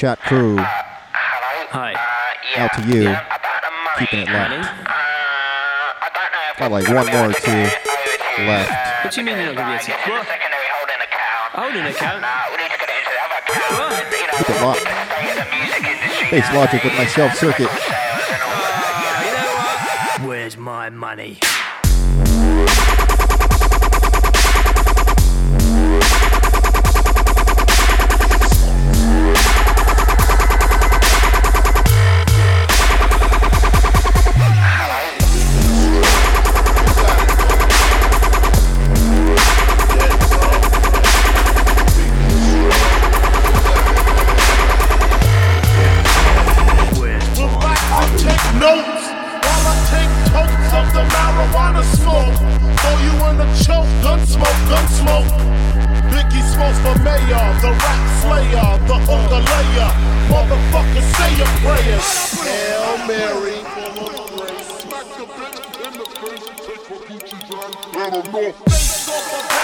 Chat 0.00 0.18
crew. 0.20 0.56
Hi. 0.56 1.92
Out 2.56 2.72
to 2.72 2.80
you, 2.88 3.12
keeping 4.00 4.24
it 4.24 4.32
locked. 4.32 4.64
Got 6.56 6.72
like 6.72 6.88
one 6.88 7.04
more 7.12 7.28
or 7.28 7.36
two 7.36 7.68
left. 8.48 9.04
What 9.04 9.12
do 9.12 9.20
you 9.20 9.26
mean 9.26 9.36
you're 9.36 9.52
not 9.52 9.60
gonna 9.60 9.76
be 9.76 9.84
a 9.84 9.84
tip? 9.84 10.00
What? 10.08 10.24
Holding 11.52 11.84
account? 11.84 12.24
Keep 14.40 14.48
it 14.48 14.56
locked. 14.64 14.88
Bass 16.30 16.48
Logic 16.54 16.80
with 16.82 16.96
my 16.96 17.04
self 17.04 17.34
circuit. 17.34 17.68
Ah, 17.68 18.56
Where's 20.24 20.56
my 20.56 20.88
money? 20.88 21.40
Face 68.22 69.08
off 69.08 69.32
the 69.32 69.60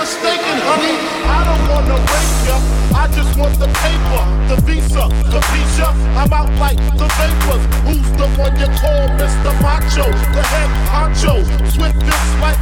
mistaken, 0.00 0.56
honey. 0.64 0.96
I 1.28 1.44
don't 1.44 1.64
wanna 1.68 2.00
ya, 2.48 2.56
I 2.96 3.04
just 3.12 3.36
want 3.36 3.52
the 3.60 3.68
paper, 3.84 4.22
the 4.48 4.56
visa, 4.64 5.04
capisha. 5.28 5.92
I'm 6.16 6.32
out 6.32 6.48
like 6.56 6.80
the 6.96 7.04
vapors. 7.20 7.64
Who's 7.84 8.08
the 8.16 8.28
one 8.40 8.56
you 8.56 8.70
call 8.80 9.04
Mr. 9.20 9.52
Macho? 9.60 10.08
The 10.08 10.42
head 10.52 10.70
this 12.00 12.26
like. 12.40 12.56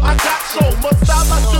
I 0.00 0.16
got 0.16 0.40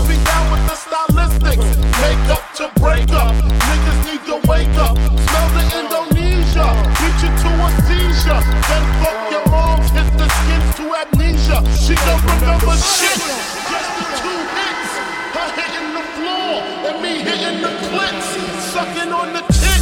be 0.09 0.17
down 0.25 0.49
with 0.49 0.65
the 0.65 0.77
stylistics. 0.81 1.69
Make 2.01 2.25
up 2.33 2.45
to 2.57 2.73
break 2.81 3.11
up, 3.13 3.37
niggas 3.69 4.01
need 4.09 4.23
to 4.33 4.37
wake 4.49 4.77
up. 4.81 4.97
Smell 4.97 5.49
the 5.53 6.08
Indonesia, 6.49 6.69
beat 6.97 7.19
you 7.23 7.31
to 7.43 7.51
a 7.61 7.69
seizure. 7.85 8.43
Then 8.69 8.85
fuck 9.03 9.31
your 9.31 9.45
moms, 9.51 9.91
hit 9.91 10.09
the 10.17 10.29
skins 10.29 10.75
to 10.77 10.85
amnesia. 10.95 11.59
She 11.77 11.95
don't 11.95 12.23
remember 12.25 12.77
shit, 12.77 13.21
just 13.69 13.91
the 13.99 14.05
two 14.17 14.41
hits. 14.57 14.93
Her 15.37 15.49
hitting 15.59 15.91
the 15.93 16.05
floor 16.17 16.63
and 16.89 17.03
me 17.03 17.13
hitting 17.23 17.61
the 17.61 17.73
clits, 17.89 18.29
sucking 18.73 19.13
on 19.13 19.33
the 19.35 19.43
tits. 19.53 19.78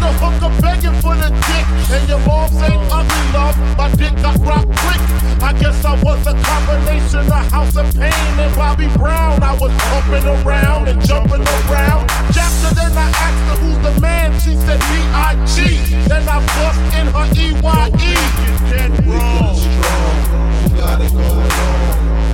The 0.00 0.10
hooker 0.16 0.50
begging 0.62 0.98
for 1.02 1.14
the 1.14 1.28
dick, 1.28 1.66
and 1.92 2.08
your 2.08 2.20
moms 2.20 2.56
ain't 2.62 2.82
ugly, 2.90 3.24
love. 3.36 3.56
My 3.76 3.88
dick 3.94 4.14
got 4.16 4.38
rocked 4.40 4.72
quick. 4.80 5.02
I 5.42 5.52
guess 5.52 5.84
I 5.84 5.94
was 6.02 6.26
a 6.26 6.34
combination 6.42 7.20
of 7.20 7.44
House 7.52 7.76
of 7.76 7.92
Pain 7.94 8.40
and 8.40 8.54
Bobby 8.56 8.88
Brown. 8.96 9.42
I 9.42 9.52
was 9.60 9.72
pumping 9.90 10.26
around 10.26 10.88
and 10.88 11.00
jumping 11.04 11.42
around. 11.42 12.10
After 12.32 12.74
then 12.74 12.96
I 12.96 13.08
asked 13.08 13.44
her 13.50 13.56
who's 13.62 13.78
the 13.84 14.00
man. 14.00 14.32
She 14.40 14.54
said 14.54 14.80
B.I.G. 14.80 15.58
Then 16.08 16.28
I 16.28 16.40
bust 16.56 16.80
in 16.96 17.06
her 17.14 17.26
E-Y-E. 17.36 18.12
You're 18.44 18.62
dead 18.72 19.06
wrong. 19.06 19.56
Got 20.76 21.00
it 21.02 21.12
going 21.12 21.52
on. 21.52 22.29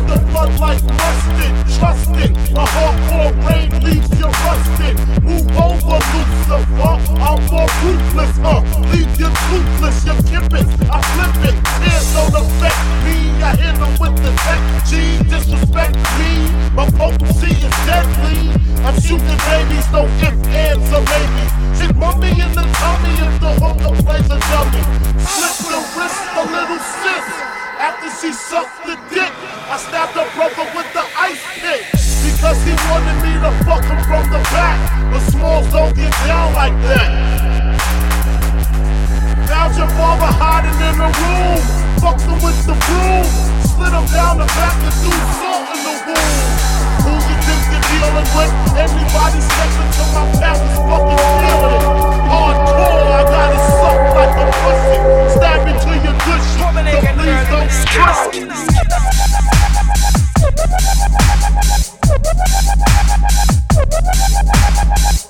Spread 0.00 0.20
the 0.20 0.26
blood 0.26 0.60
like 0.60 0.82
mustard. 0.84 1.52
Trusted, 1.78 2.30
a 2.56 2.64
hardcore 2.64 3.34
rain 3.48 3.70
leaves 3.82 4.10
you 4.18 4.26
rusted. 4.26 4.96
Move 5.22 5.48
over, 5.56 5.98
Lucifer. 6.12 6.62
I'm 7.20 7.46
more 7.46 7.68
ruthless, 7.82 8.38
uh. 8.38 8.60
Leave 8.92 9.20
you 9.20 9.30
toothless, 9.48 10.04
you 10.04 10.14
kipping. 10.28 10.68
I 10.90 11.00
flip 11.12 11.34
it, 11.48 11.56
tears 11.80 12.12
don't 12.14 12.34
affect 12.34 12.80
me. 13.04 13.16
I 13.42 13.56
hit 13.56 13.76
them 13.78 13.92
with 14.00 14.16
the 14.22 14.32
tech 14.44 14.62
G. 14.86 15.18
Disrespect 15.28 15.96
me, 16.18 16.50
my 16.74 16.86
potency 16.90 17.52
is 17.66 17.76
deadly. 17.86 18.52
I'm 18.84 18.98
shooting 19.00 19.40
babies, 19.48 19.86
no 19.92 20.04
ifs, 20.04 20.46
ands, 20.48 20.92
or 20.92 21.02
maybes. 21.10 21.80
Hit 21.80 21.96
mummy 21.96 22.30
in 22.30 22.52
the 22.52 22.64
tummy 22.80 23.12
if 23.26 23.40
the 23.40 23.52
hooker 23.60 24.02
plays 24.02 24.30
a 24.30 24.38
dummy. 24.50 24.82
Slip 25.20 25.56
the 25.68 25.78
wrist, 25.96 26.20
a 26.36 26.42
little 26.44 26.78
sis. 26.78 27.49
After 27.80 28.12
she 28.12 28.28
sucked 28.36 28.84
the 28.84 28.92
dick, 29.08 29.32
I 29.72 29.80
stabbed 29.80 30.12
her 30.12 30.28
brother 30.36 30.68
with 30.76 30.84
the 30.92 31.00
ice 31.16 31.40
pick. 31.64 31.80
Because 32.20 32.60
he 32.60 32.76
wanted 32.92 33.16
me 33.24 33.32
to 33.40 33.48
fuck 33.64 33.80
him 33.88 33.96
from 34.04 34.28
the 34.28 34.36
back. 34.52 34.76
But 35.08 35.24
smalls 35.32 35.64
don't 35.72 35.96
get 35.96 36.12
down 36.28 36.52
like 36.52 36.76
that. 36.92 37.08
Found 39.48 39.72
your 39.80 39.88
father 39.96 40.28
hiding 40.28 40.76
in 40.76 40.96
the 41.00 41.08
room. 41.08 41.60
Fucked 42.04 42.28
him 42.28 42.36
with 42.44 42.60
the 42.68 42.76
broom. 42.84 43.24
Slid 43.72 43.96
him 43.96 44.06
down 44.12 44.36
the 44.36 44.48
back 44.60 44.76
and 44.84 44.96
threw 45.00 45.16
salt 45.40 45.64
in 45.72 45.80
the 45.80 45.96
wound. 46.04 46.52
Who 47.00 47.12
you 47.16 47.36
think 47.48 47.64
you're 47.64 47.86
dealing 47.96 48.28
with? 48.36 48.52
Everybody 48.76 49.40
stepping 49.40 49.90
to 49.96 50.04
my 50.12 50.28
is 50.28 50.76
fucking 50.84 51.22
feeling 51.40 51.80
it. 51.80 51.84
Hardcore, 52.28 53.08
I 53.08 53.24
got 53.24 53.56
it 53.56 53.64
sucked 53.72 53.79
like 54.14 54.36
a 54.36 54.46
pussy. 54.60 54.96
Stab 55.34 55.66
into 55.68 55.92
your 56.04 56.16
good 56.24 56.42
shit, 56.50 56.60
so 56.66 57.20
please 57.20 57.48
don't 57.50 57.70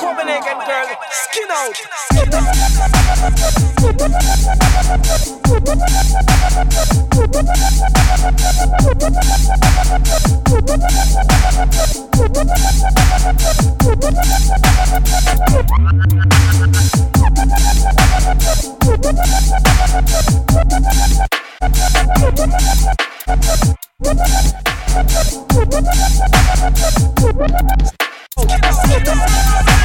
Dominican 0.00 0.58
girl 0.66 0.95
skin 1.36 1.50
out. 1.50 1.76
Skin 28.46 29.04
Dubstep 29.04 29.75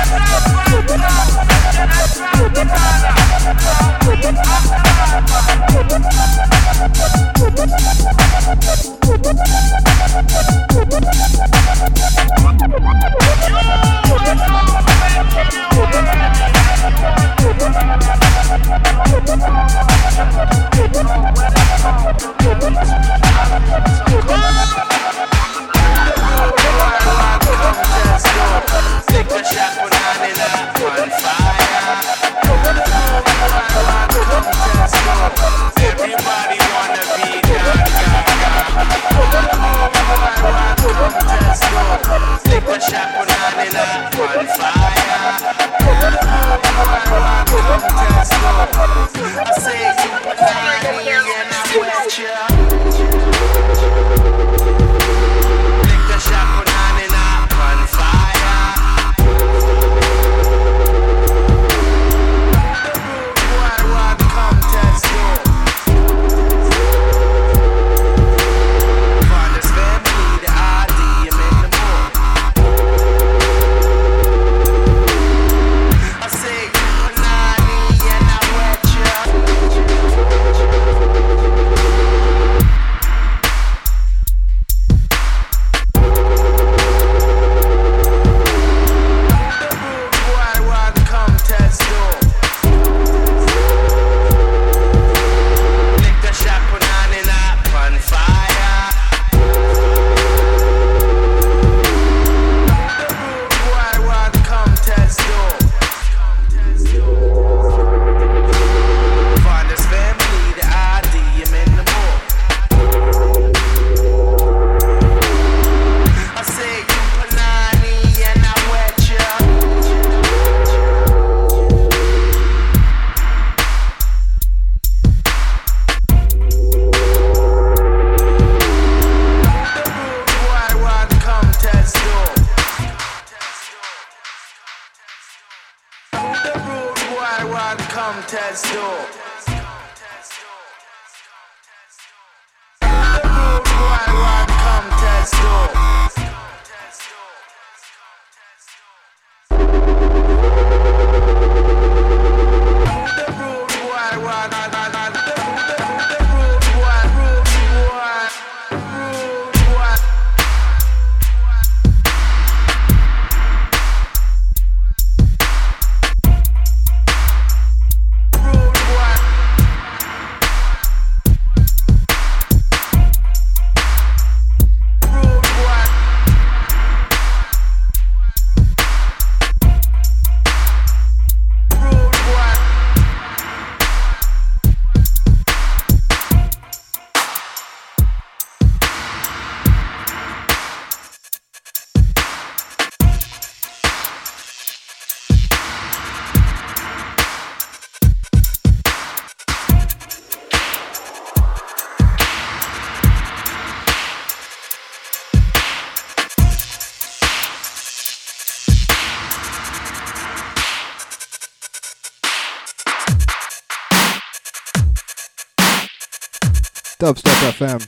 FM. 217.01 217.81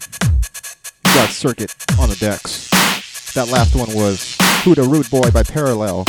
You 1.06 1.14
got 1.14 1.30
Circuit 1.30 1.76
on 2.00 2.10
the 2.10 2.16
decks. 2.16 2.70
That 3.36 3.48
last 3.50 3.76
one 3.76 3.94
was 3.94 4.36
Who 4.64 4.74
the 4.74 4.82
Rude 4.82 5.08
Boy 5.12 5.30
by 5.30 5.44
Parallel. 5.44 6.04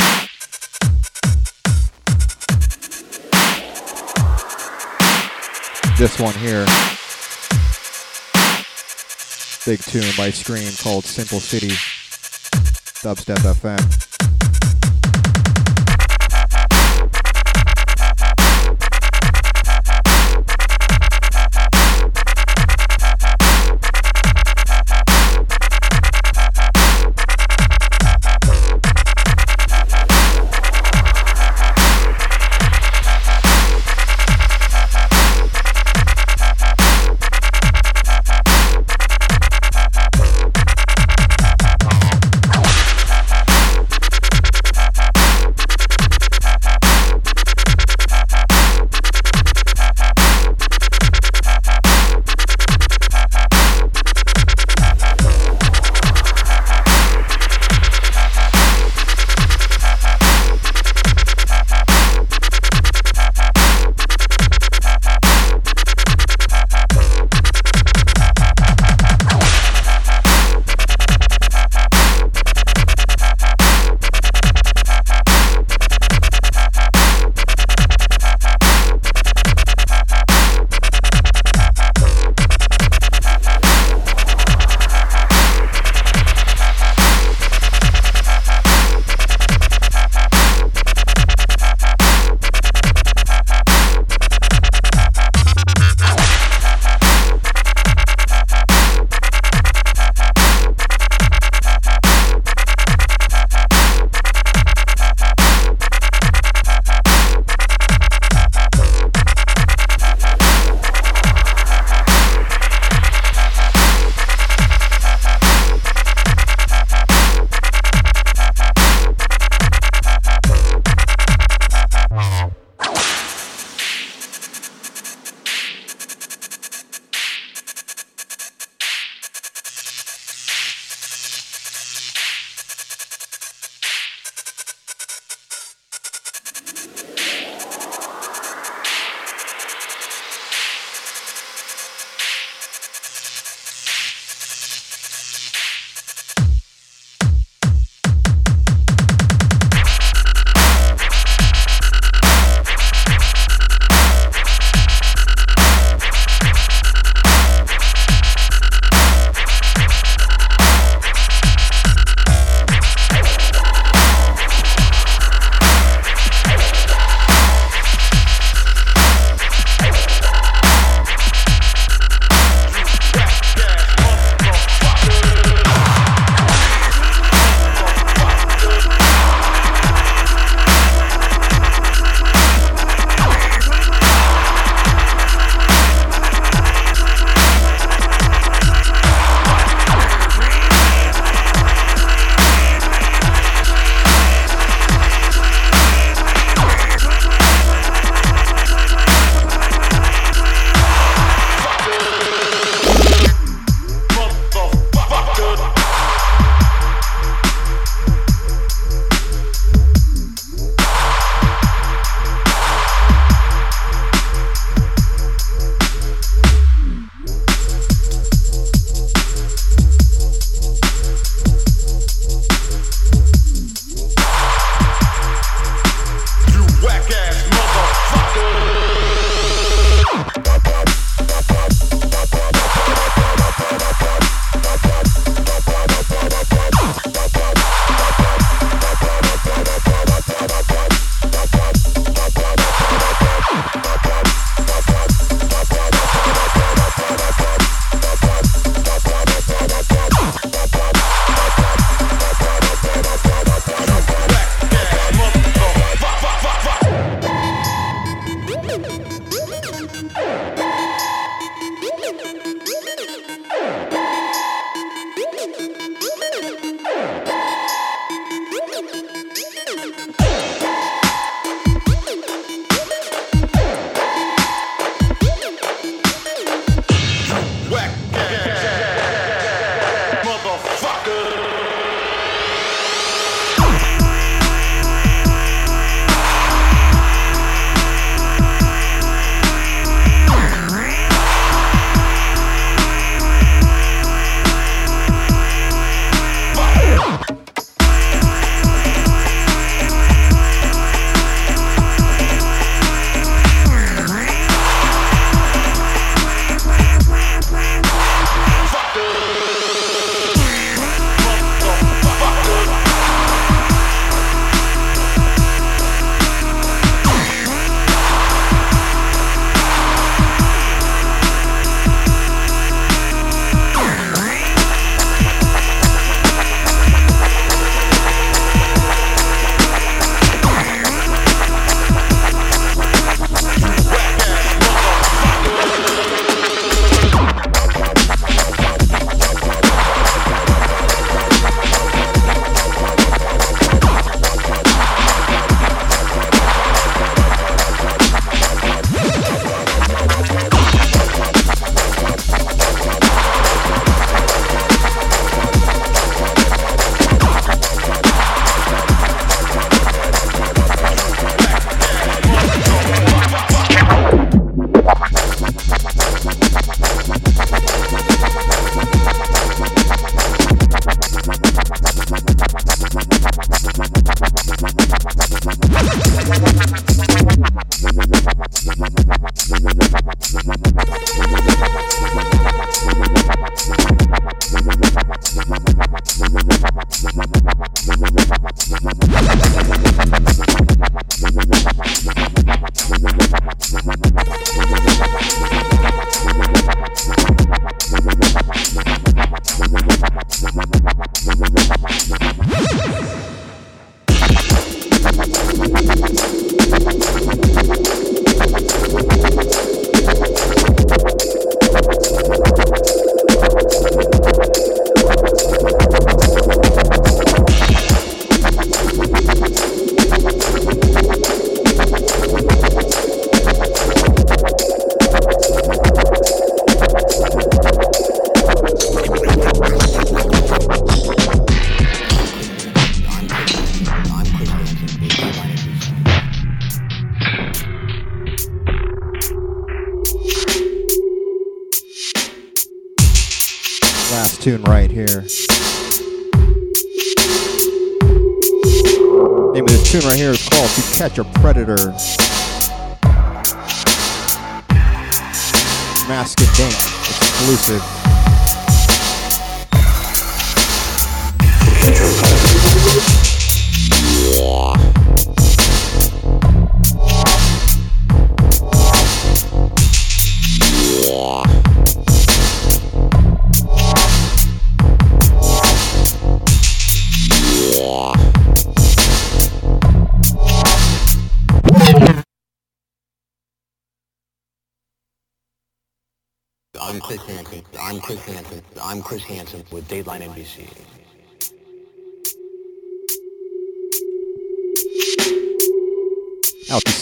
This 5.99 6.19
one 6.19 6.35
here. 6.35 6.65
Big 9.67 9.81
tune 9.85 10.11
by 10.17 10.31
Skream 10.31 10.83
called 10.83 11.05
Simple 11.05 11.41
City. 11.41 11.69
Dubstep 13.03 13.37
FM. 13.37 14.34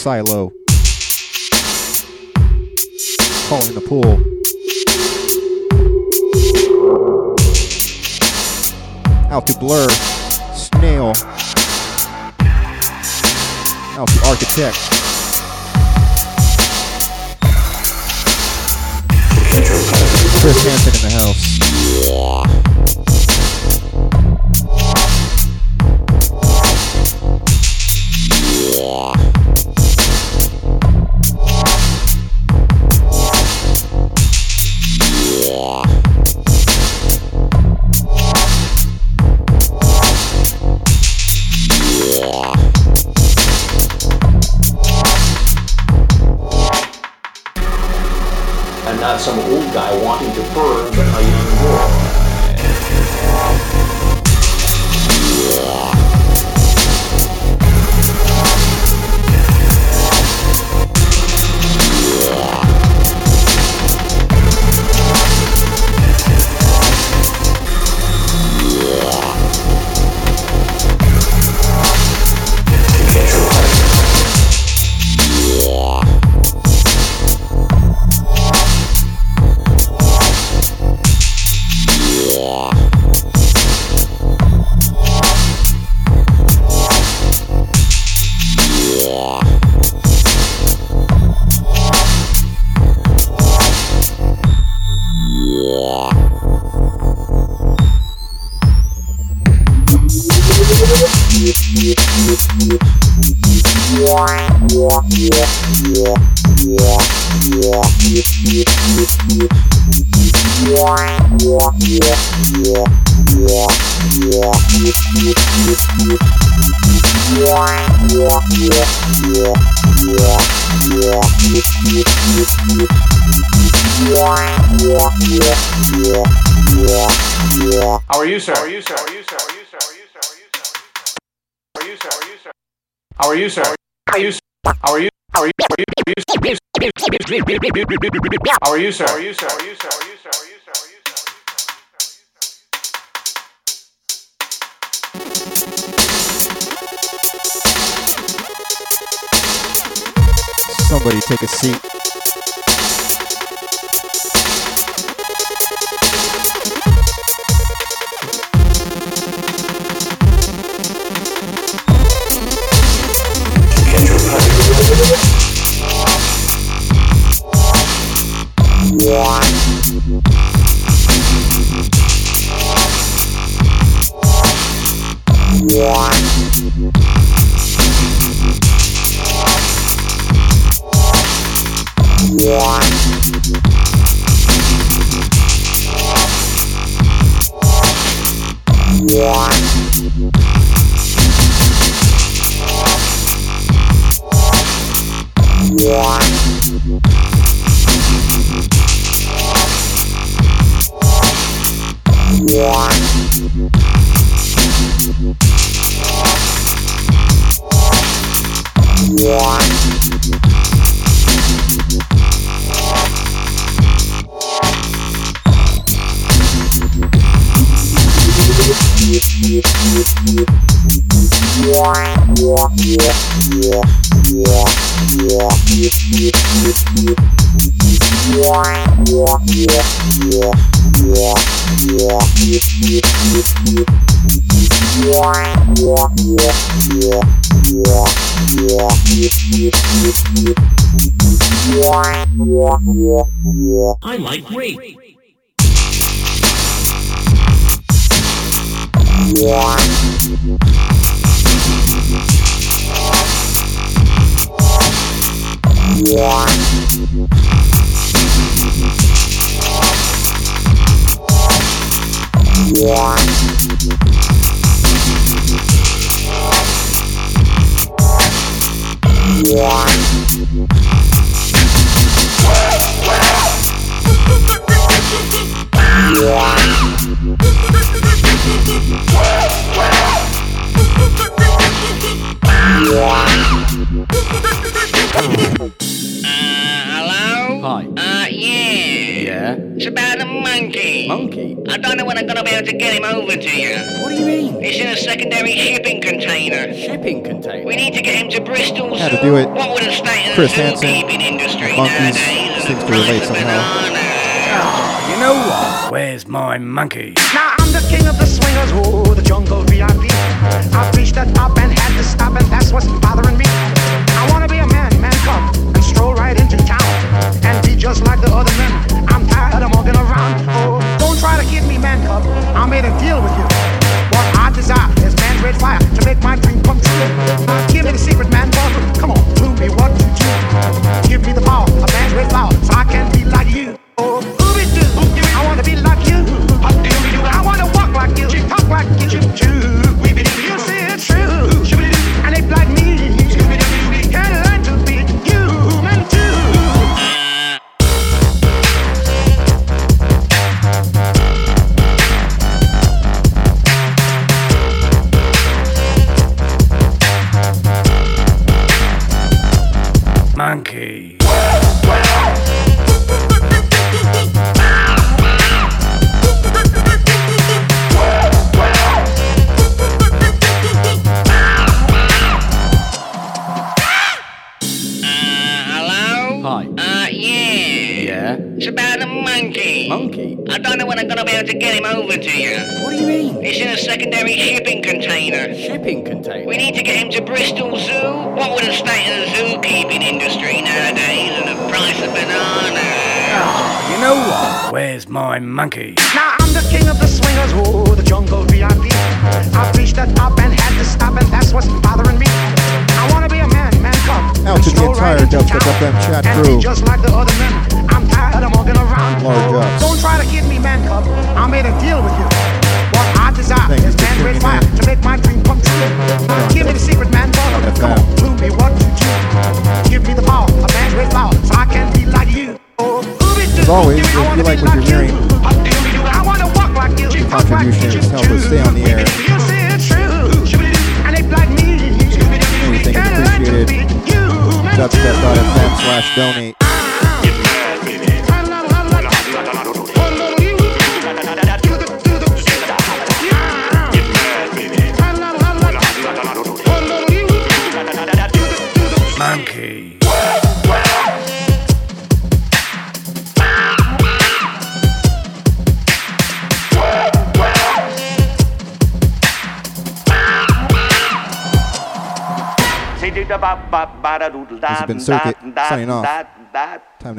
silo. 0.03 0.51
Calling 3.47 3.73
the 3.73 3.83
pool. 3.87 4.19
Out 9.31 9.47
to 9.47 9.57
Blur. 9.59 9.87
Snail. 10.53 11.13
Out 13.97 14.09
to 14.09 14.27
Architect. 14.27 14.92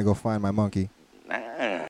Go 0.05 0.15
find 0.15 0.43
my 0.43 0.51
monkey. 0.51 0.91